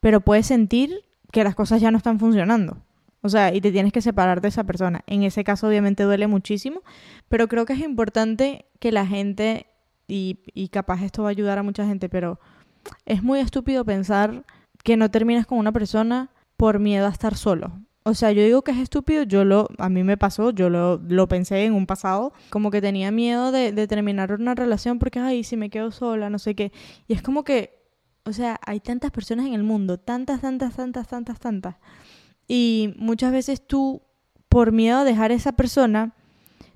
pero 0.00 0.20
puedes 0.20 0.46
sentir 0.46 1.04
que 1.32 1.44
las 1.44 1.54
cosas 1.54 1.80
ya 1.80 1.90
no 1.90 1.98
están 1.98 2.18
funcionando. 2.18 2.78
O 3.20 3.28
sea, 3.28 3.52
y 3.52 3.60
te 3.60 3.72
tienes 3.72 3.92
que 3.92 4.00
separar 4.00 4.40
de 4.40 4.48
esa 4.48 4.64
persona. 4.64 5.02
En 5.06 5.24
ese 5.24 5.42
caso 5.42 5.66
obviamente 5.66 6.04
duele 6.04 6.26
muchísimo, 6.26 6.82
pero 7.28 7.48
creo 7.48 7.66
que 7.66 7.72
es 7.72 7.80
importante 7.80 8.66
que 8.78 8.92
la 8.92 9.06
gente, 9.06 9.66
y, 10.06 10.38
y 10.54 10.68
capaz 10.68 11.02
esto 11.02 11.22
va 11.24 11.28
a 11.28 11.32
ayudar 11.32 11.58
a 11.58 11.62
mucha 11.62 11.84
gente, 11.84 12.08
pero 12.08 12.38
es 13.04 13.22
muy 13.22 13.40
estúpido 13.40 13.84
pensar 13.84 14.44
que 14.84 14.96
no 14.96 15.10
terminas 15.10 15.46
con 15.46 15.58
una 15.58 15.72
persona 15.72 16.30
por 16.56 16.78
miedo 16.78 17.06
a 17.06 17.10
estar 17.10 17.36
solo. 17.36 17.72
O 18.08 18.14
sea, 18.14 18.32
yo 18.32 18.42
digo 18.42 18.62
que 18.62 18.70
es 18.70 18.78
estúpido, 18.78 19.24
yo 19.24 19.44
lo, 19.44 19.68
a 19.76 19.90
mí 19.90 20.02
me 20.02 20.16
pasó, 20.16 20.48
yo 20.48 20.70
lo, 20.70 20.96
lo 20.96 21.28
pensé 21.28 21.66
en 21.66 21.74
un 21.74 21.84
pasado, 21.84 22.32
como 22.48 22.70
que 22.70 22.80
tenía 22.80 23.10
miedo 23.10 23.52
de, 23.52 23.86
terminar 23.86 24.32
una 24.32 24.54
relación 24.54 24.98
porque, 24.98 25.18
ay, 25.18 25.44
si 25.44 25.58
me 25.58 25.68
quedo 25.68 25.90
sola, 25.90 26.30
no 26.30 26.38
sé 26.38 26.54
qué. 26.54 26.72
Y 27.06 27.12
es 27.12 27.20
como 27.20 27.44
que, 27.44 27.84
o 28.24 28.32
sea, 28.32 28.58
hay 28.64 28.80
tantas 28.80 29.10
personas 29.10 29.44
en 29.44 29.52
el 29.52 29.62
mundo, 29.62 29.98
tantas, 29.98 30.40
tantas, 30.40 30.74
tantas, 30.74 31.06
tantas, 31.06 31.38
tantas. 31.38 31.76
Y 32.46 32.94
muchas 32.96 33.30
veces 33.30 33.66
tú, 33.66 34.00
por 34.48 34.72
miedo 34.72 35.00
a 35.00 35.04
dejar 35.04 35.30
a 35.30 35.34
esa 35.34 35.52
persona, 35.52 36.14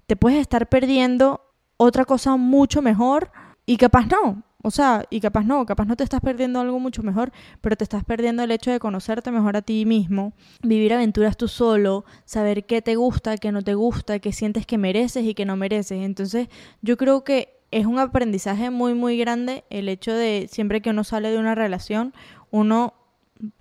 te 0.06 0.16
puedes 0.16 0.38
estar 0.38 0.68
perdiendo 0.68 1.40
otra 1.78 2.04
cosa 2.04 2.36
mucho 2.36 2.82
mejor 2.82 3.32
y 3.64 3.78
capaz 3.78 4.06
no. 4.06 4.42
O 4.62 4.70
sea, 4.70 5.04
y 5.10 5.20
capaz 5.20 5.44
no, 5.44 5.66
capaz 5.66 5.84
no 5.86 5.96
te 5.96 6.04
estás 6.04 6.20
perdiendo 6.20 6.60
algo 6.60 6.78
mucho 6.78 7.02
mejor, 7.02 7.32
pero 7.60 7.76
te 7.76 7.84
estás 7.84 8.04
perdiendo 8.04 8.44
el 8.44 8.50
hecho 8.52 8.70
de 8.70 8.78
conocerte 8.78 9.30
mejor 9.32 9.56
a 9.56 9.62
ti 9.62 9.84
mismo, 9.84 10.32
vivir 10.62 10.94
aventuras 10.94 11.36
tú 11.36 11.48
solo, 11.48 12.04
saber 12.24 12.64
qué 12.64 12.80
te 12.80 12.94
gusta, 12.94 13.36
qué 13.36 13.50
no 13.50 13.62
te 13.62 13.74
gusta, 13.74 14.20
qué 14.20 14.32
sientes 14.32 14.64
que 14.64 14.78
mereces 14.78 15.24
y 15.24 15.34
qué 15.34 15.44
no 15.44 15.56
mereces. 15.56 16.04
Entonces, 16.04 16.48
yo 16.80 16.96
creo 16.96 17.24
que 17.24 17.60
es 17.72 17.86
un 17.86 17.98
aprendizaje 17.98 18.70
muy, 18.70 18.94
muy 18.94 19.18
grande 19.18 19.64
el 19.70 19.88
hecho 19.88 20.12
de 20.12 20.46
siempre 20.50 20.80
que 20.80 20.90
uno 20.90 21.04
sale 21.04 21.30
de 21.30 21.38
una 21.38 21.54
relación, 21.54 22.14
uno 22.50 22.94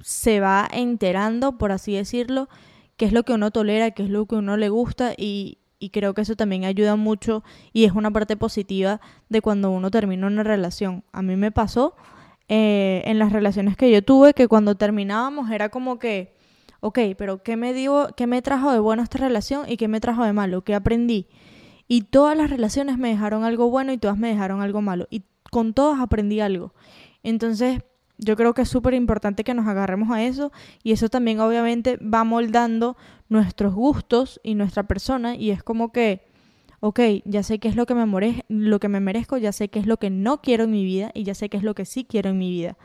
se 0.01 0.39
va 0.39 0.67
enterando, 0.71 1.57
por 1.57 1.71
así 1.71 1.93
decirlo, 1.95 2.47
qué 2.97 3.05
es 3.05 3.13
lo 3.13 3.23
que 3.23 3.33
uno 3.33 3.49
tolera, 3.49 3.91
qué 3.91 4.03
es 4.03 4.09
lo 4.09 4.27
que 4.27 4.35
uno 4.35 4.57
le 4.57 4.69
gusta 4.69 5.13
y, 5.17 5.57
y 5.81 5.89
creo 5.89 6.13
que 6.13 6.21
eso 6.21 6.35
también 6.35 6.63
ayuda 6.63 6.95
mucho 6.95 7.43
y 7.73 7.85
es 7.85 7.91
una 7.91 8.11
parte 8.11 8.37
positiva 8.37 9.01
de 9.29 9.41
cuando 9.41 9.71
uno 9.71 9.89
termina 9.89 10.27
una 10.27 10.43
relación. 10.43 11.03
A 11.11 11.23
mí 11.23 11.35
me 11.35 11.51
pasó 11.51 11.95
eh, 12.47 13.01
en 13.05 13.17
las 13.17 13.33
relaciones 13.33 13.75
que 13.75 13.91
yo 13.91 14.03
tuve 14.03 14.33
que 14.33 14.47
cuando 14.47 14.75
terminábamos 14.75 15.49
era 15.49 15.69
como 15.69 15.97
que, 15.97 16.35
ok, 16.81 16.99
pero 17.17 17.41
¿qué 17.41 17.57
me, 17.57 17.73
dio, 17.73 18.09
¿qué 18.15 18.27
me 18.27 18.43
trajo 18.43 18.71
de 18.71 18.79
bueno 18.79 19.01
esta 19.01 19.17
relación 19.17 19.65
y 19.67 19.75
qué 19.75 19.87
me 19.87 19.99
trajo 19.99 20.23
de 20.23 20.33
malo? 20.33 20.63
¿Qué 20.63 20.75
aprendí? 20.75 21.27
Y 21.87 22.03
todas 22.03 22.37
las 22.37 22.51
relaciones 22.51 22.99
me 22.99 23.09
dejaron 23.09 23.43
algo 23.43 23.69
bueno 23.69 23.91
y 23.91 23.97
todas 23.97 24.17
me 24.17 24.29
dejaron 24.29 24.61
algo 24.61 24.81
malo. 24.81 25.07
Y 25.09 25.23
con 25.49 25.73
todas 25.73 25.99
aprendí 25.99 26.39
algo. 26.41 26.73
Entonces, 27.23 27.79
yo 28.21 28.35
creo 28.37 28.53
que 28.53 28.61
es 28.61 28.69
súper 28.69 28.93
importante 28.93 29.43
que 29.43 29.55
nos 29.55 29.67
agarremos 29.67 30.11
a 30.11 30.23
eso 30.23 30.51
y 30.83 30.91
eso 30.91 31.09
también 31.09 31.39
obviamente 31.39 31.97
va 31.97 32.23
moldando 32.23 32.95
nuestros 33.31 33.73
gustos 33.73 34.41
y 34.43 34.55
nuestra 34.55 34.83
persona 34.83 35.35
y 35.35 35.51
es 35.51 35.63
como 35.63 35.93
que, 35.93 36.27
ok, 36.81 36.99
ya 37.23 37.43
sé 37.43 37.59
qué 37.59 37.69
es 37.69 37.77
lo 37.77 37.85
que, 37.85 37.95
me 37.95 38.43
lo 38.49 38.79
que 38.81 38.89
me 38.89 38.99
merezco, 38.99 39.37
ya 39.37 39.53
sé 39.53 39.69
qué 39.69 39.79
es 39.79 39.87
lo 39.87 39.95
que 39.95 40.09
no 40.09 40.41
quiero 40.41 40.65
en 40.65 40.71
mi 40.71 40.83
vida 40.83 41.11
y 41.13 41.23
ya 41.23 41.33
sé 41.33 41.47
qué 41.47 41.55
es 41.55 41.63
lo 41.63 41.73
que 41.73 41.85
sí 41.85 42.03
quiero 42.03 42.29
en 42.29 42.37
mi 42.37 42.51
vida. 42.51 42.77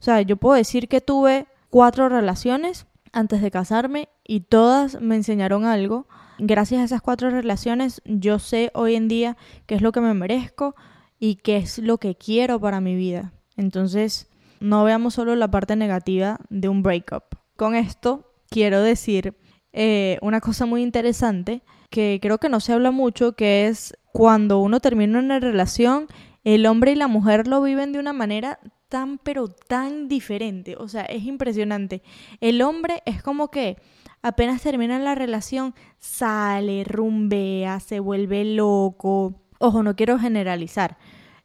O 0.00 0.02
sea, 0.02 0.20
yo 0.22 0.36
puedo 0.36 0.56
decir 0.56 0.88
que 0.88 1.00
tuve 1.00 1.46
cuatro 1.70 2.08
relaciones 2.08 2.86
antes 3.12 3.42
de 3.42 3.52
casarme 3.52 4.08
y 4.26 4.40
todas 4.40 5.00
me 5.00 5.14
enseñaron 5.14 5.66
algo. 5.66 6.08
Gracias 6.40 6.80
a 6.80 6.84
esas 6.84 7.00
cuatro 7.00 7.30
relaciones 7.30 8.02
yo 8.04 8.40
sé 8.40 8.72
hoy 8.74 8.96
en 8.96 9.06
día 9.06 9.36
qué 9.66 9.76
es 9.76 9.82
lo 9.82 9.92
que 9.92 10.00
me 10.00 10.14
merezco 10.14 10.74
y 11.20 11.36
qué 11.36 11.58
es 11.58 11.78
lo 11.78 11.98
que 11.98 12.16
quiero 12.16 12.58
para 12.58 12.80
mi 12.80 12.96
vida. 12.96 13.34
Entonces, 13.56 14.28
no 14.58 14.82
veamos 14.82 15.14
solo 15.14 15.36
la 15.36 15.48
parte 15.48 15.76
negativa 15.76 16.40
de 16.50 16.68
un 16.68 16.82
breakup. 16.82 17.22
Con 17.54 17.76
esto 17.76 18.32
quiero 18.50 18.82
decir 18.82 19.36
eh, 19.72 20.18
una 20.22 20.40
cosa 20.40 20.66
muy 20.66 20.82
interesante 20.82 21.62
que 21.90 22.18
creo 22.20 22.38
que 22.38 22.48
no 22.48 22.60
se 22.60 22.72
habla 22.72 22.90
mucho, 22.90 23.32
que 23.32 23.68
es 23.68 23.94
cuando 24.12 24.58
uno 24.58 24.80
termina 24.80 25.18
una 25.18 25.40
relación, 25.40 26.06
el 26.44 26.66
hombre 26.66 26.92
y 26.92 26.96
la 26.96 27.08
mujer 27.08 27.46
lo 27.46 27.62
viven 27.62 27.92
de 27.92 27.98
una 27.98 28.12
manera 28.12 28.58
tan 28.88 29.18
pero 29.18 29.48
tan 29.48 30.08
diferente. 30.08 30.76
O 30.76 30.88
sea, 30.88 31.02
es 31.02 31.24
impresionante. 31.24 32.02
El 32.40 32.60
hombre 32.62 33.02
es 33.06 33.22
como 33.22 33.50
que 33.50 33.76
apenas 34.20 34.62
termina 34.62 34.98
la 34.98 35.14
relación, 35.14 35.74
sale, 35.98 36.84
rumbea, 36.84 37.80
se 37.80 38.00
vuelve 38.00 38.44
loco. 38.44 39.40
Ojo, 39.58 39.82
no 39.82 39.96
quiero 39.96 40.18
generalizar. 40.18 40.98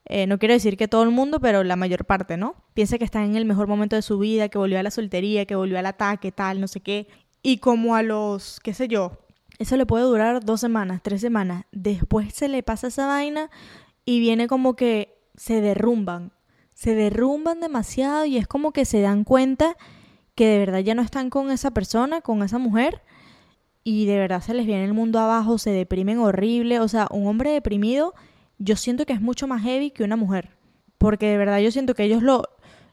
Eh, 0.10 0.26
no 0.26 0.40
quiero 0.40 0.54
decir 0.54 0.78
que 0.78 0.88
todo 0.88 1.04
el 1.04 1.12
mundo, 1.12 1.40
pero 1.40 1.64
la 1.64 1.76
mayor 1.76 2.06
parte, 2.06 2.38
¿no? 2.38 2.56
Piensa 2.74 2.98
que 2.98 3.04
está 3.04 3.24
en 3.26 3.36
el 3.36 3.46
mejor 3.46 3.68
momento 3.68 3.96
de 3.96 4.02
su 4.02 4.18
vida, 4.18 4.48
que 4.48 4.58
volvió 4.58 4.80
a 4.80 4.84
la 4.84 4.92
soltería, 4.92 5.46
que 5.46 5.56
volvió 5.56 5.78
al 5.80 5.86
ataque, 5.86 6.32
tal, 6.32 6.62
no 6.62 6.68
sé 6.68 6.80
qué. 6.80 7.08
Y 7.48 7.60
como 7.60 7.96
a 7.96 8.04
los, 8.04 8.60
qué 8.60 8.74
sé 8.74 8.90
yo, 8.90 9.20
eso 9.58 9.78
le 9.78 9.86
puede 9.86 10.04
durar 10.04 10.44
dos 10.44 10.60
semanas, 10.60 11.00
tres 11.02 11.22
semanas. 11.22 11.64
Después 11.72 12.34
se 12.34 12.50
le 12.50 12.62
pasa 12.62 12.88
esa 12.88 13.08
vaina 13.08 13.50
y 14.04 14.20
viene 14.20 14.48
como 14.48 14.76
que 14.76 15.18
se 15.38 15.62
derrumban. 15.62 16.34
Se 16.74 16.94
derrumban 16.94 17.62
demasiado 17.62 18.26
y 18.26 18.36
es 18.36 18.50
como 18.50 18.74
que 18.74 18.84
se 18.84 19.00
dan 19.00 19.24
cuenta 19.24 19.78
que 20.36 20.46
de 20.46 20.60
verdad 20.60 20.80
ya 20.80 20.94
no 20.94 21.02
están 21.02 21.30
con 21.30 21.50
esa 21.50 21.72
persona, 21.72 22.20
con 22.20 22.44
esa 22.44 22.58
mujer. 22.58 23.02
Y 23.82 24.08
de 24.08 24.18
verdad 24.18 24.42
se 24.42 24.54
les 24.54 24.66
viene 24.66 24.84
el 24.84 24.94
mundo 24.94 25.18
abajo, 25.18 25.58
se 25.58 25.70
deprimen 25.70 26.20
horrible. 26.20 26.82
O 26.82 26.90
sea, 26.90 27.08
un 27.12 27.28
hombre 27.28 27.52
deprimido 27.52 28.14
yo 28.58 28.76
siento 28.76 29.06
que 29.06 29.14
es 29.14 29.22
mucho 29.22 29.48
más 29.48 29.62
heavy 29.62 29.92
que 29.92 30.04
una 30.04 30.18
mujer. 30.18 30.50
Porque 30.98 31.28
de 31.28 31.38
verdad 31.38 31.60
yo 31.60 31.72
siento 31.72 31.94
que 31.94 32.04
ellos 32.04 32.24
lo, 32.24 32.44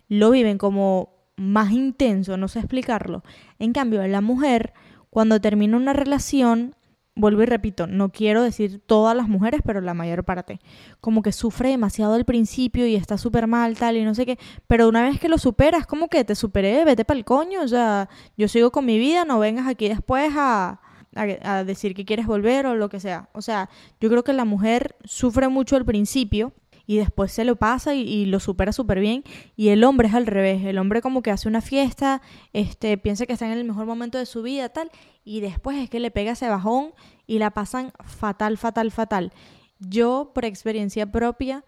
lo 0.07 0.31
viven 0.31 0.59
como 0.59 1.14
más 1.37 1.73
intenso, 1.73 2.37
no 2.37 2.49
sé 2.49 2.61
explicarlo. 2.61 3.23
En 3.59 3.73
cambio, 3.73 4.07
la 4.07 4.21
mujer, 4.21 4.73
cuando 5.11 5.41
termina 5.41 5.77
una 5.77 5.93
relación, 5.93 6.75
vuelvo 7.17 7.43
y 7.43 7.47
repito, 7.47 7.87
no 7.87 8.11
quiero 8.11 8.43
decir 8.43 8.81
todas 8.85 9.17
las 9.17 9.29
mujeres, 9.29 9.61
pero 9.65 9.81
la 9.81 9.95
mayor 9.95 10.25
parte, 10.25 10.61
como 11.01 11.23
que 11.23 11.33
sufre 11.33 11.71
demasiado 11.71 12.15
al 12.15 12.25
principio 12.25 12.87
y 12.87 12.97
está 12.97 13.19
súper 13.19 13.47
mal, 13.47 13.77
tal, 13.77 13.97
y 13.97 14.05
no 14.05 14.15
sé 14.15 14.27
qué, 14.27 14.39
pero 14.67 14.89
una 14.89 15.03
vez 15.03 15.21
que 15.21 15.29
lo 15.29 15.39
superas, 15.39 15.87
como 15.87 16.09
que 16.09 16.25
te 16.25 16.35
superé, 16.35 16.85
vete 16.85 17.05
para 17.05 17.19
el 17.19 17.25
coño, 17.25 17.63
o 17.63 17.69
sea, 17.69 18.09
yo 18.37 18.49
sigo 18.49 18.73
con 18.73 18.85
mi 18.85 18.99
vida, 18.99 19.25
no 19.25 19.39
vengas 19.39 19.69
aquí 19.69 19.89
después 19.89 20.33
a, 20.37 20.81
a, 21.15 21.65
decir 21.65 21.95
que 21.95 22.05
quieres 22.05 22.27
volver 22.27 22.67
o 22.67 22.75
lo 22.75 22.89
que 22.89 23.01
sea. 23.01 23.29
O 23.33 23.43
sea, 23.43 23.71
yo 24.01 24.09
creo 24.09 24.25
que 24.25 24.33
la 24.33 24.45
mujer 24.45 24.97
sufre 25.05 25.49
mucho 25.49 25.77
al 25.77 25.85
principio 25.85 26.53
y 26.87 26.97
después 26.99 27.33
se 27.33 27.45
lo 27.45 27.57
pasa 27.57 27.95
y, 27.95 28.27
lo 28.27 28.41
supera 28.41 28.73
súper 28.73 29.01
bien. 29.01 29.25
Y 29.57 29.69
el 29.69 29.85
hombre 29.85 30.09
es 30.09 30.15
al 30.15 30.27
revés. 30.27 30.65
El 30.65 30.79
hombre 30.79 31.01
como 31.01 31.23
que 31.23 31.31
hace 31.31 31.49
una 31.49 31.61
fiesta, 31.61 32.21
este, 32.53 32.99
piensa 32.99 33.27
que 33.27 33.33
está 33.33 33.47
en 33.47 33.53
el 33.53 33.65
mejor 33.65 33.87
momento 33.87 34.19
de 34.19 34.27
su 34.27 34.43
vida, 34.43 34.69
tal, 34.69 34.91
y 35.25 35.41
después 35.41 35.79
es 35.79 35.89
que 35.89 36.01
le 36.01 36.11
pega 36.11 36.33
ese 36.33 36.49
bajón 36.49 36.93
y 37.27 37.39
la 37.39 37.51
pasan 37.51 37.93
fatal, 38.05 38.59
fatal, 38.59 38.91
fatal. 38.91 39.33
Yo, 39.79 40.33
por 40.35 40.45
experiencia 40.45 41.11
propia, 41.11 41.65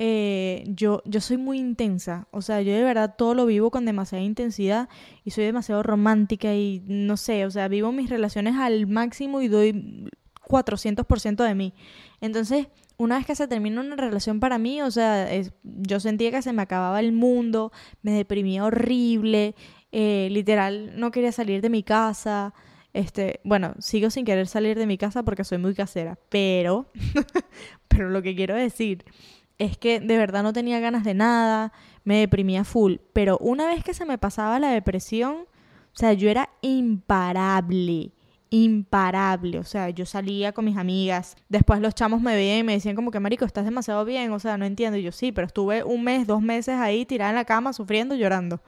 eh, 0.00 0.64
yo, 0.68 1.02
yo 1.04 1.20
soy 1.20 1.38
muy 1.38 1.58
intensa, 1.58 2.28
o 2.30 2.40
sea, 2.40 2.62
yo 2.62 2.72
de 2.72 2.84
verdad 2.84 3.16
todo 3.18 3.34
lo 3.34 3.46
vivo 3.46 3.72
con 3.72 3.84
demasiada 3.84 4.22
intensidad 4.22 4.88
y 5.24 5.32
soy 5.32 5.44
demasiado 5.44 5.82
romántica 5.82 6.54
y 6.54 6.84
no 6.86 7.16
sé, 7.16 7.44
o 7.44 7.50
sea, 7.50 7.66
vivo 7.66 7.90
mis 7.90 8.08
relaciones 8.08 8.54
al 8.54 8.86
máximo 8.86 9.42
y 9.42 9.48
doy 9.48 10.08
400% 10.48 11.44
de 11.44 11.54
mí. 11.56 11.74
Entonces, 12.20 12.68
una 12.98 13.16
vez 13.16 13.26
que 13.26 13.36
se 13.36 13.46
termina 13.46 13.80
una 13.80 13.96
relación 13.96 14.40
para 14.40 14.58
mí, 14.58 14.82
o 14.82 14.90
sea, 14.90 15.28
yo 15.62 16.00
sentía 16.00 16.32
que 16.32 16.42
se 16.42 16.52
me 16.52 16.62
acababa 16.62 16.98
el 17.00 17.12
mundo, 17.12 17.72
me 18.02 18.10
deprimía 18.10 18.64
horrible, 18.64 19.54
eh, 19.92 20.28
literal, 20.32 20.98
no 20.98 21.12
quería 21.12 21.32
salir 21.32 21.62
de 21.62 21.70
mi 21.70 21.84
casa. 21.84 22.52
Este, 22.92 23.40
bueno, 23.44 23.74
sigo 23.78 24.10
sin 24.10 24.24
querer 24.24 24.48
salir 24.48 24.76
de 24.76 24.86
mi 24.86 24.98
casa 24.98 25.22
porque 25.22 25.44
soy 25.44 25.58
muy 25.58 25.74
casera, 25.74 26.18
pero, 26.28 26.90
pero 27.88 28.10
lo 28.10 28.20
que 28.20 28.34
quiero 28.34 28.56
decir 28.56 29.04
es 29.58 29.78
que 29.78 30.00
de 30.00 30.18
verdad 30.18 30.42
no 30.42 30.52
tenía 30.52 30.80
ganas 30.80 31.04
de 31.04 31.14
nada, 31.14 31.72
me 32.02 32.18
deprimía 32.18 32.64
full, 32.64 32.96
pero 33.12 33.38
una 33.38 33.66
vez 33.68 33.84
que 33.84 33.94
se 33.94 34.06
me 34.06 34.18
pasaba 34.18 34.58
la 34.58 34.70
depresión, 34.70 35.46
o 35.92 35.96
sea, 35.96 36.14
yo 36.14 36.30
era 36.30 36.50
imparable, 36.62 38.12
imparable, 38.50 39.58
o 39.58 39.64
sea, 39.64 39.90
yo 39.90 40.06
salía 40.06 40.52
con 40.52 40.64
mis 40.64 40.76
amigas, 40.76 41.36
después 41.48 41.80
los 41.80 41.94
chamos 41.94 42.20
me 42.20 42.34
veían 42.34 42.58
y 42.58 42.62
me 42.62 42.72
decían 42.72 42.96
como 42.96 43.10
que, 43.10 43.20
marico, 43.20 43.44
estás 43.44 43.64
demasiado 43.64 44.04
bien, 44.04 44.32
o 44.32 44.38
sea, 44.38 44.56
no 44.56 44.64
entiendo, 44.64 44.98
y 44.98 45.02
yo 45.02 45.12
sí, 45.12 45.32
pero 45.32 45.46
estuve 45.46 45.84
un 45.84 46.04
mes, 46.04 46.26
dos 46.26 46.42
meses 46.42 46.76
ahí 46.78 47.04
tirada 47.04 47.30
en 47.30 47.36
la 47.36 47.44
cama, 47.44 47.72
sufriendo, 47.72 48.14
llorando. 48.14 48.62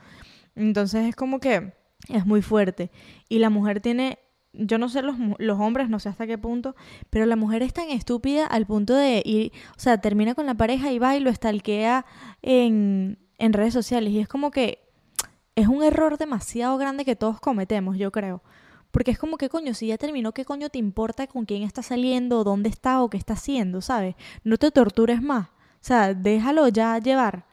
Entonces 0.54 1.08
es 1.08 1.16
como 1.16 1.40
que 1.40 1.72
es 2.08 2.26
muy 2.26 2.42
fuerte. 2.42 2.90
Y 3.28 3.38
la 3.38 3.50
mujer 3.50 3.80
tiene 3.80 4.18
yo 4.52 4.78
no 4.78 4.88
sé 4.88 5.02
los, 5.02 5.16
los, 5.38 5.60
hombres, 5.60 5.88
no 5.88 6.00
sé 6.00 6.08
hasta 6.08 6.26
qué 6.26 6.37
punto, 6.37 6.75
pero 7.08 7.25
la 7.26 7.37
mujer 7.37 7.62
es 7.62 7.72
tan 7.72 7.88
estúpida 7.90 8.46
al 8.46 8.66
punto 8.66 8.94
de 8.94 9.22
ir, 9.25 9.52
o 9.76 9.78
sea, 9.80 9.99
termina 9.99 10.34
con 10.34 10.46
la 10.46 10.54
pareja 10.54 10.90
y 10.90 10.99
va 10.99 11.16
y 11.16 11.20
lo 11.20 11.30
estalquea 11.30 12.04
en, 12.42 13.18
en 13.38 13.52
redes 13.52 13.72
sociales. 13.72 14.12
Y 14.12 14.18
es 14.18 14.28
como 14.28 14.50
que 14.50 14.80
es 15.54 15.68
un 15.68 15.82
error 15.82 16.18
demasiado 16.18 16.76
grande 16.78 17.04
que 17.04 17.16
todos 17.16 17.40
cometemos, 17.40 17.96
yo 17.96 18.10
creo. 18.10 18.42
Porque 18.90 19.11
es 19.11 19.18
como 19.18 19.37
que 19.37 19.49
coño, 19.49 19.75
si 19.75 19.88
ya 19.88 19.99
terminó, 19.99 20.32
¿qué 20.32 20.44
coño 20.44 20.68
te 20.68 20.78
importa 20.78 21.26
con 21.26 21.44
quién 21.44 21.62
está 21.62 21.82
saliendo, 21.82 22.44
dónde 22.44 22.68
está 22.68 23.02
o 23.02 23.11
qué 23.11 23.16
está 23.16 23.35
haciendo, 23.35 23.80
¿sabes? 23.80 24.16
No 24.44 24.56
te 24.56 24.70
tortures 24.70 25.23
más. 25.23 25.49
O 25.49 25.82
sea, 25.82 26.14
déjalo 26.14 26.68
ya 26.68 26.99
llevar. 26.99 27.47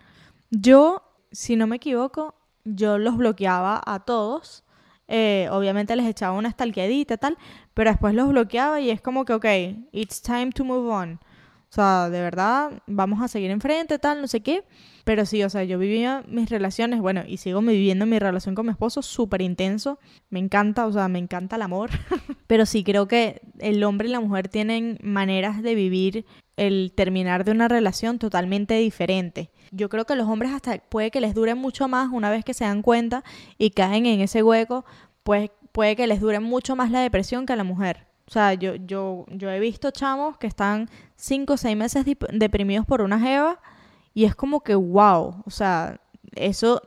Yo, 0.49 1.03
si 1.31 1.55
no 1.55 1.67
me 1.67 1.77
equivoco, 1.77 2.35
yo 2.65 2.97
los 2.97 3.17
bloqueaba 3.17 3.81
a 3.85 3.99
todos 3.99 4.63
eh, 5.07 5.47
obviamente 5.51 5.95
les 5.95 6.05
echaba 6.05 6.37
una 6.37 6.51
stalkeadita 6.51 7.17
tal, 7.17 7.37
pero 7.73 7.89
después 7.89 8.13
los 8.13 8.27
bloqueaba 8.29 8.81
y 8.81 8.89
es 8.89 9.01
como 9.01 9.23
que, 9.25 9.33
ok, 9.33 9.45
it's 9.91 10.21
time 10.21 10.51
to 10.51 10.65
move 10.65 10.89
on. 10.91 11.19
O 11.69 11.73
sea, 11.73 12.09
de 12.09 12.21
verdad, 12.21 12.71
vamos 12.87 13.21
a 13.21 13.27
seguir 13.27 13.51
enfrente, 13.51 13.99
tal, 13.99 14.21
no 14.21 14.27
sé 14.27 14.41
qué. 14.41 14.63
Pero 15.03 15.25
sí, 15.25 15.43
o 15.43 15.49
sea, 15.49 15.63
yo 15.63 15.79
vivía 15.79 16.23
mis 16.27 16.49
relaciones, 16.49 16.99
bueno, 16.99 17.23
y 17.27 17.37
sigo 17.37 17.61
viviendo 17.61 18.05
mi 18.05 18.19
relación 18.19 18.55
con 18.55 18.65
mi 18.65 18.71
esposo 18.71 19.01
súper 19.01 19.41
intenso. 19.41 19.99
Me 20.29 20.39
encanta, 20.39 20.85
o 20.85 20.91
sea, 20.91 21.07
me 21.07 21.19
encanta 21.19 21.57
el 21.57 21.61
amor. 21.61 21.89
Pero 22.47 22.65
sí, 22.65 22.83
creo 22.83 23.07
que 23.07 23.41
el 23.59 23.83
hombre 23.83 24.07
y 24.07 24.11
la 24.11 24.19
mujer 24.19 24.47
tienen 24.47 24.97
maneras 25.01 25.61
de 25.61 25.75
vivir 25.75 26.25
el 26.57 26.91
terminar 26.95 27.45
de 27.45 27.51
una 27.51 27.67
relación 27.67 28.17
totalmente 28.17 28.73
diferente. 28.75 29.51
Yo 29.71 29.89
creo 29.89 30.05
que 30.05 30.15
los 30.15 30.27
hombres 30.27 30.51
hasta 30.51 30.77
puede 30.77 31.11
que 31.11 31.21
les 31.21 31.35
dure 31.35 31.53
mucho 31.53 31.87
más 31.87 32.09
una 32.11 32.29
vez 32.29 32.43
que 32.43 32.53
se 32.53 32.65
dan 32.65 32.81
cuenta 32.81 33.23
y 33.57 33.71
caen 33.71 34.05
en 34.05 34.21
ese 34.21 34.41
hueco, 34.41 34.83
pues 35.23 35.51
puede 35.71 35.95
que 35.95 36.07
les 36.07 36.19
dure 36.19 36.39
mucho 36.39 36.75
más 36.75 36.91
la 36.91 37.01
depresión 37.01 37.45
que 37.45 37.53
a 37.53 37.57
la 37.57 37.63
mujer. 37.63 38.06
O 38.27 38.31
sea, 38.31 38.53
yo, 38.53 38.75
yo, 38.75 39.25
yo 39.29 39.49
he 39.49 39.59
visto 39.59 39.91
chamos 39.91 40.37
que 40.37 40.47
están 40.47 40.89
cinco 41.15 41.53
o 41.53 41.57
seis 41.57 41.77
meses 41.77 42.05
deprimidos 42.33 42.85
por 42.85 43.01
una 43.01 43.19
jeva 43.19 43.59
y 44.13 44.25
es 44.25 44.35
como 44.35 44.61
que, 44.61 44.75
wow, 44.75 45.43
o 45.45 45.49
sea, 45.49 46.01
eso, 46.35 46.81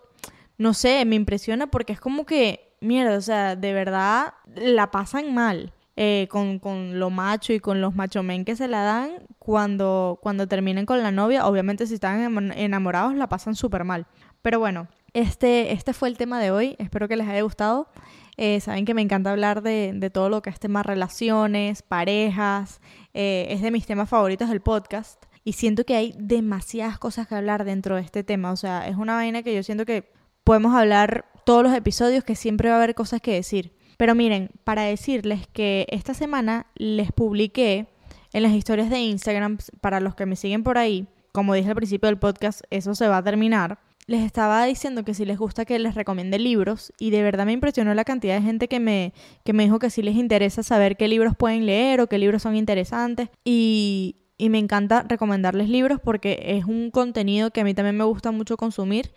no 0.59 0.75
sé, 0.75 1.04
me 1.06 1.16
impresiona 1.16 1.68
porque 1.68 1.94
es 1.94 2.00
como 2.00 2.26
que, 2.26 2.75
mierda, 2.80 3.16
o 3.16 3.20
sea, 3.20 3.56
de 3.56 3.73
verdad 3.73 4.35
la 4.54 4.90
pasan 4.90 5.32
mal. 5.35 5.73
Eh, 6.02 6.28
con, 6.30 6.61
con, 6.61 6.99
lo 6.99 7.11
macho 7.11 7.52
y 7.52 7.61
con 7.61 7.82
los 7.82 7.94
macho 7.94 8.23
men 8.23 8.47
que 8.47 8.56
se 8.56 8.68
la 8.68 8.85
dan 8.85 9.11
cuando, 9.38 10.18
cuando 10.23 10.47
terminen 10.47 10.87
con 10.87 11.02
la 11.02 11.11
novia. 11.11 11.47
Obviamente 11.47 11.87
si 11.87 11.94
están 11.94 12.52
enamorados 12.52 13.14
la 13.14 13.28
pasan 13.28 13.54
súper 13.54 13.85
mal. 13.85 14.06
Pero 14.40 14.59
bueno, 14.61 14.88
este, 15.12 15.73
este 15.73 15.92
fue 15.92 16.09
el 16.09 16.16
tema 16.16 16.40
de 16.40 16.52
hoy. 16.52 16.75
Espero 16.78 17.06
que 17.06 17.16
les 17.16 17.28
haya 17.28 17.42
gustado. 17.42 17.88
Eh, 18.37 18.60
saben 18.60 18.84
que 18.84 18.94
me 18.94 19.02
encanta 19.02 19.30
hablar 19.30 19.62
de, 19.62 20.10
todo 20.12 20.28
lo 20.28 20.42
que 20.42 20.50
es 20.50 20.58
tema 20.58 20.82
relaciones, 20.82 21.82
parejas. 21.82 22.80
Eh, 23.14 23.46
es 23.50 23.62
de 23.62 23.70
mis 23.70 23.87
temas 23.87 24.08
favoritos 24.08 24.49
del 24.49 24.60
podcast. 24.60 25.25
Y 25.44 25.54
siento 25.54 25.84
que 25.84 25.94
hay 25.94 26.14
demasiadas 26.18 26.99
cosas 26.99 27.26
que 27.26 27.34
hablar 27.34 27.64
dentro 27.64 27.96
de 27.96 28.02
este 28.02 28.25
tema. 28.25 28.52
O 28.52 28.56
sea, 28.56 28.87
es 28.88 28.96
una 28.96 29.14
vaina 29.14 29.42
que 29.42 29.54
yo 29.54 29.62
siento 29.62 29.84
que 29.84 30.12
podemos 30.44 30.75
hablar 30.75 31.26
todos 31.44 31.62
los 31.62 31.75
episodios, 31.75 32.25
que 32.25 32.37
siempre 32.37 32.68
va 32.68 32.76
a 32.76 32.78
haber 32.78 32.94
cosas 32.94 33.20
que 33.20 33.32
decir. 33.32 33.75
Pero 33.96 34.14
miren, 34.14 34.50
para 34.64 34.82
decirles 34.82 35.46
que 35.46 35.87
esta 35.90 36.14
semana 36.14 36.66
les 36.75 37.12
publiqué 37.12 37.88
en 38.32 38.42
las 38.42 38.52
historias 38.52 38.90
de 38.90 39.00
Instagram, 39.00 39.58
para 39.80 40.00
los 40.00 40.14
que 40.14 40.26
me 40.26 40.37
siguen 40.37 40.62
por 40.62 40.78
ahí, 40.78 41.06
como 41.32 41.54
dije 41.54 41.68
al 41.68 41.75
principio 41.75 42.06
del 42.08 42.18
podcast, 42.18 42.62
eso 42.70 42.94
se 42.94 43.08
va 43.08 43.18
a 43.18 43.22
terminar. 43.22 43.78
Les 44.11 44.23
estaba 44.25 44.64
diciendo 44.64 45.05
que 45.05 45.14
si 45.14 45.25
les 45.25 45.38
gusta 45.38 45.64
que 45.64 45.79
les 45.79 45.95
recomiende 45.95 46.40
libros 46.40 46.93
y 46.99 47.11
de 47.11 47.23
verdad 47.23 47.47
me 47.47 47.52
impresionó 47.52 47.95
la 47.95 48.05
cantidad 48.05 48.35
de 48.35 48.43
gente 48.43 48.67
que 48.67 48.81
me, 48.81 49.12
que 49.45 49.52
me 49.52 49.62
dijo 49.62 49.79
que 49.79 49.88
sí 49.88 50.02
les 50.02 50.17
interesa 50.17 50.64
saber 50.64 50.97
qué 50.97 51.07
libros 51.07 51.37
pueden 51.37 51.64
leer 51.64 52.00
o 52.00 52.09
qué 52.09 52.19
libros 52.19 52.43
son 52.43 52.57
interesantes 52.57 53.29
y, 53.45 54.17
y 54.37 54.49
me 54.49 54.59
encanta 54.59 55.05
recomendarles 55.09 55.69
libros 55.69 56.00
porque 56.02 56.40
es 56.45 56.64
un 56.64 56.90
contenido 56.90 57.52
que 57.52 57.61
a 57.61 57.64
mí 57.64 57.73
también 57.73 57.97
me 57.97 58.02
gusta 58.02 58.33
mucho 58.33 58.57
consumir 58.57 59.12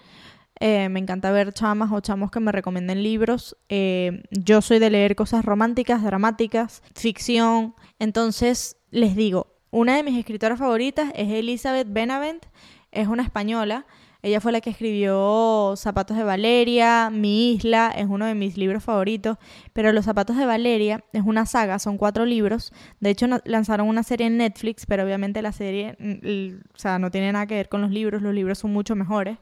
eh, 0.60 0.88
me 0.90 1.00
encanta 1.00 1.32
ver 1.32 1.54
chamas 1.54 1.92
o 1.92 2.00
chamos 2.00 2.30
que 2.30 2.40
me 2.40 2.52
recomienden 2.52 3.02
libros. 3.02 3.58
Eh, 3.70 4.24
yo 4.30 4.62
soy 4.62 4.78
de 4.78 4.92
leer 4.92 5.16
cosas 5.16 5.44
románticas, 5.44 6.04
dramáticas, 6.04 6.84
ficción. 6.94 7.74
Entonces, 7.98 8.78
les 8.92 9.16
digo, 9.16 9.58
una 9.72 9.96
de 9.96 10.04
mis 10.04 10.20
escritoras 10.20 10.60
favoritas 10.60 11.12
es 11.16 11.32
Elizabeth 11.32 11.88
Benavent. 11.92 12.46
Es 12.92 13.08
una 13.08 13.24
española. 13.24 13.88
Ella 14.24 14.42
fue 14.42 14.52
la 14.52 14.62
que 14.62 14.72
escribió 14.72 15.76
Zapatos 15.78 16.18
de 16.18 16.24
Valeria, 16.24 17.12
Mi 17.12 17.52
Isla, 17.54 17.94
es 17.96 18.08
uno 18.10 18.26
de 18.26 18.34
mis 18.34 18.58
libros 18.58 18.84
favoritos. 18.84 19.38
Pero 19.74 19.92
Los 19.92 20.06
Zapatos 20.06 20.38
de 20.38 20.46
Valeria 20.48 21.04
es 21.14 21.24
una 21.24 21.46
saga, 21.46 21.78
son 21.78 21.98
cuatro 21.98 22.26
libros. 22.26 22.74
De 23.00 23.12
hecho, 23.12 23.28
lanzaron 23.46 23.88
una 23.88 24.02
serie 24.02 24.28
en 24.28 24.38
Netflix, 24.38 24.86
pero 24.88 25.04
obviamente 25.04 25.42
la 25.42 25.52
serie, 25.52 25.96
mm, 26.00 26.74
o 26.74 26.80
sea, 26.80 26.98
no 26.98 27.12
tiene 27.12 27.32
nada 27.32 27.46
que 27.46 27.56
ver 27.56 27.70
con 27.70 27.82
los 27.82 27.92
libros. 27.92 28.24
Los 28.24 28.34
libros 28.34 28.58
son 28.58 28.74
mucho 28.74 28.96
mejores 28.96 29.38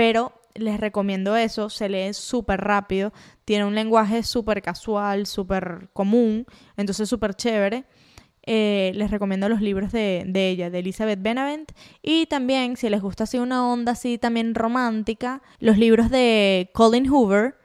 pero 0.00 0.32
les 0.54 0.80
recomiendo 0.80 1.36
eso, 1.36 1.68
se 1.68 1.90
lee 1.90 2.14
súper 2.14 2.62
rápido, 2.62 3.12
tiene 3.44 3.66
un 3.66 3.74
lenguaje 3.74 4.22
súper 4.22 4.62
casual, 4.62 5.26
súper 5.26 5.90
común, 5.92 6.46
entonces 6.78 7.06
súper 7.06 7.34
chévere. 7.34 7.84
Eh, 8.44 8.92
les 8.94 9.10
recomiendo 9.10 9.48
los 9.48 9.60
libros 9.60 9.92
de, 9.92 10.24
ella, 10.34 10.70
de 10.70 10.78
Elizabeth 10.78 11.20
Benavent. 11.20 11.72
Y 12.02 12.26
también, 12.26 12.76
si 12.76 12.88
les 12.88 13.02
gusta 13.02 13.24
así 13.24 13.38
una 13.38 13.66
onda 13.70 13.92
así 13.92 14.18
también 14.18 14.54
romántica, 14.54 15.42
los 15.58 15.78
libros 15.78 16.10
de 16.10 16.70
Colin 16.72 17.08
Hoover. 17.08 17.56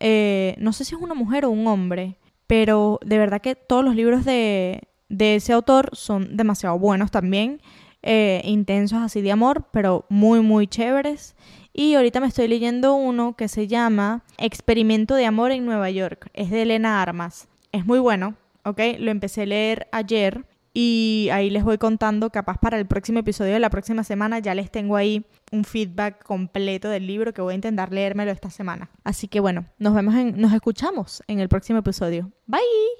Eh, 0.00 0.54
no 0.58 0.72
sé 0.72 0.84
si 0.84 0.94
es 0.94 1.00
una 1.00 1.14
mujer 1.14 1.44
o 1.44 1.50
un 1.50 1.66
hombre, 1.66 2.18
pero 2.46 3.00
de 3.04 3.18
verdad 3.18 3.40
que 3.40 3.56
todos 3.56 3.84
los 3.84 3.96
libros 3.96 4.24
de, 4.24 4.86
ese 5.08 5.52
autor 5.52 5.90
son 5.92 6.36
demasiado 6.36 6.78
buenos 6.78 7.10
también. 7.10 7.60
Eh, 8.02 8.42
intensos 8.44 9.00
así 9.02 9.22
de 9.22 9.32
amor, 9.32 9.66
pero 9.72 10.06
muy, 10.08 10.40
muy 10.40 10.66
chéveres. 10.66 11.34
Y 11.72 11.94
ahorita 11.94 12.20
me 12.20 12.26
estoy 12.26 12.48
leyendo 12.48 12.94
uno 12.94 13.34
que 13.36 13.48
se 13.48 13.66
llama 13.66 14.24
Experimento 14.36 15.14
de 15.14 15.26
Amor 15.26 15.52
en 15.52 15.66
Nueva 15.66 15.90
York. 15.90 16.30
Es 16.32 16.50
de 16.50 16.62
Elena 16.62 17.02
Armas. 17.02 17.48
Es 17.72 17.84
muy 17.86 17.98
bueno, 17.98 18.34
¿ok? 18.70 18.80
Lo 18.98 19.10
empecé 19.10 19.42
a 19.42 19.46
leer 19.46 19.88
ayer 19.92 20.44
y 20.74 21.28
ahí 21.32 21.50
les 21.50 21.64
voy 21.64 21.78
contando, 21.78 22.30
capaz 22.30 22.58
para 22.58 22.78
el 22.78 22.86
próximo 22.86 23.18
episodio 23.18 23.52
de 23.52 23.58
la 23.58 23.70
próxima 23.70 24.04
semana 24.04 24.38
ya 24.38 24.54
les 24.54 24.70
tengo 24.70 24.96
ahí 24.96 25.24
un 25.50 25.64
feedback 25.64 26.22
completo 26.22 26.88
del 26.88 27.06
libro 27.06 27.32
que 27.32 27.42
voy 27.42 27.52
a 27.52 27.56
intentar 27.56 27.92
leérmelo 27.92 28.30
esta 28.30 28.50
semana. 28.50 28.90
Así 29.02 29.28
que 29.28 29.40
bueno, 29.40 29.66
nos 29.78 29.94
vemos 29.94 30.14
en, 30.14 30.40
nos 30.40 30.52
escuchamos 30.52 31.22
en 31.26 31.40
el 31.40 31.48
próximo 31.48 31.80
episodio. 31.80 32.30
Bye. 32.46 32.98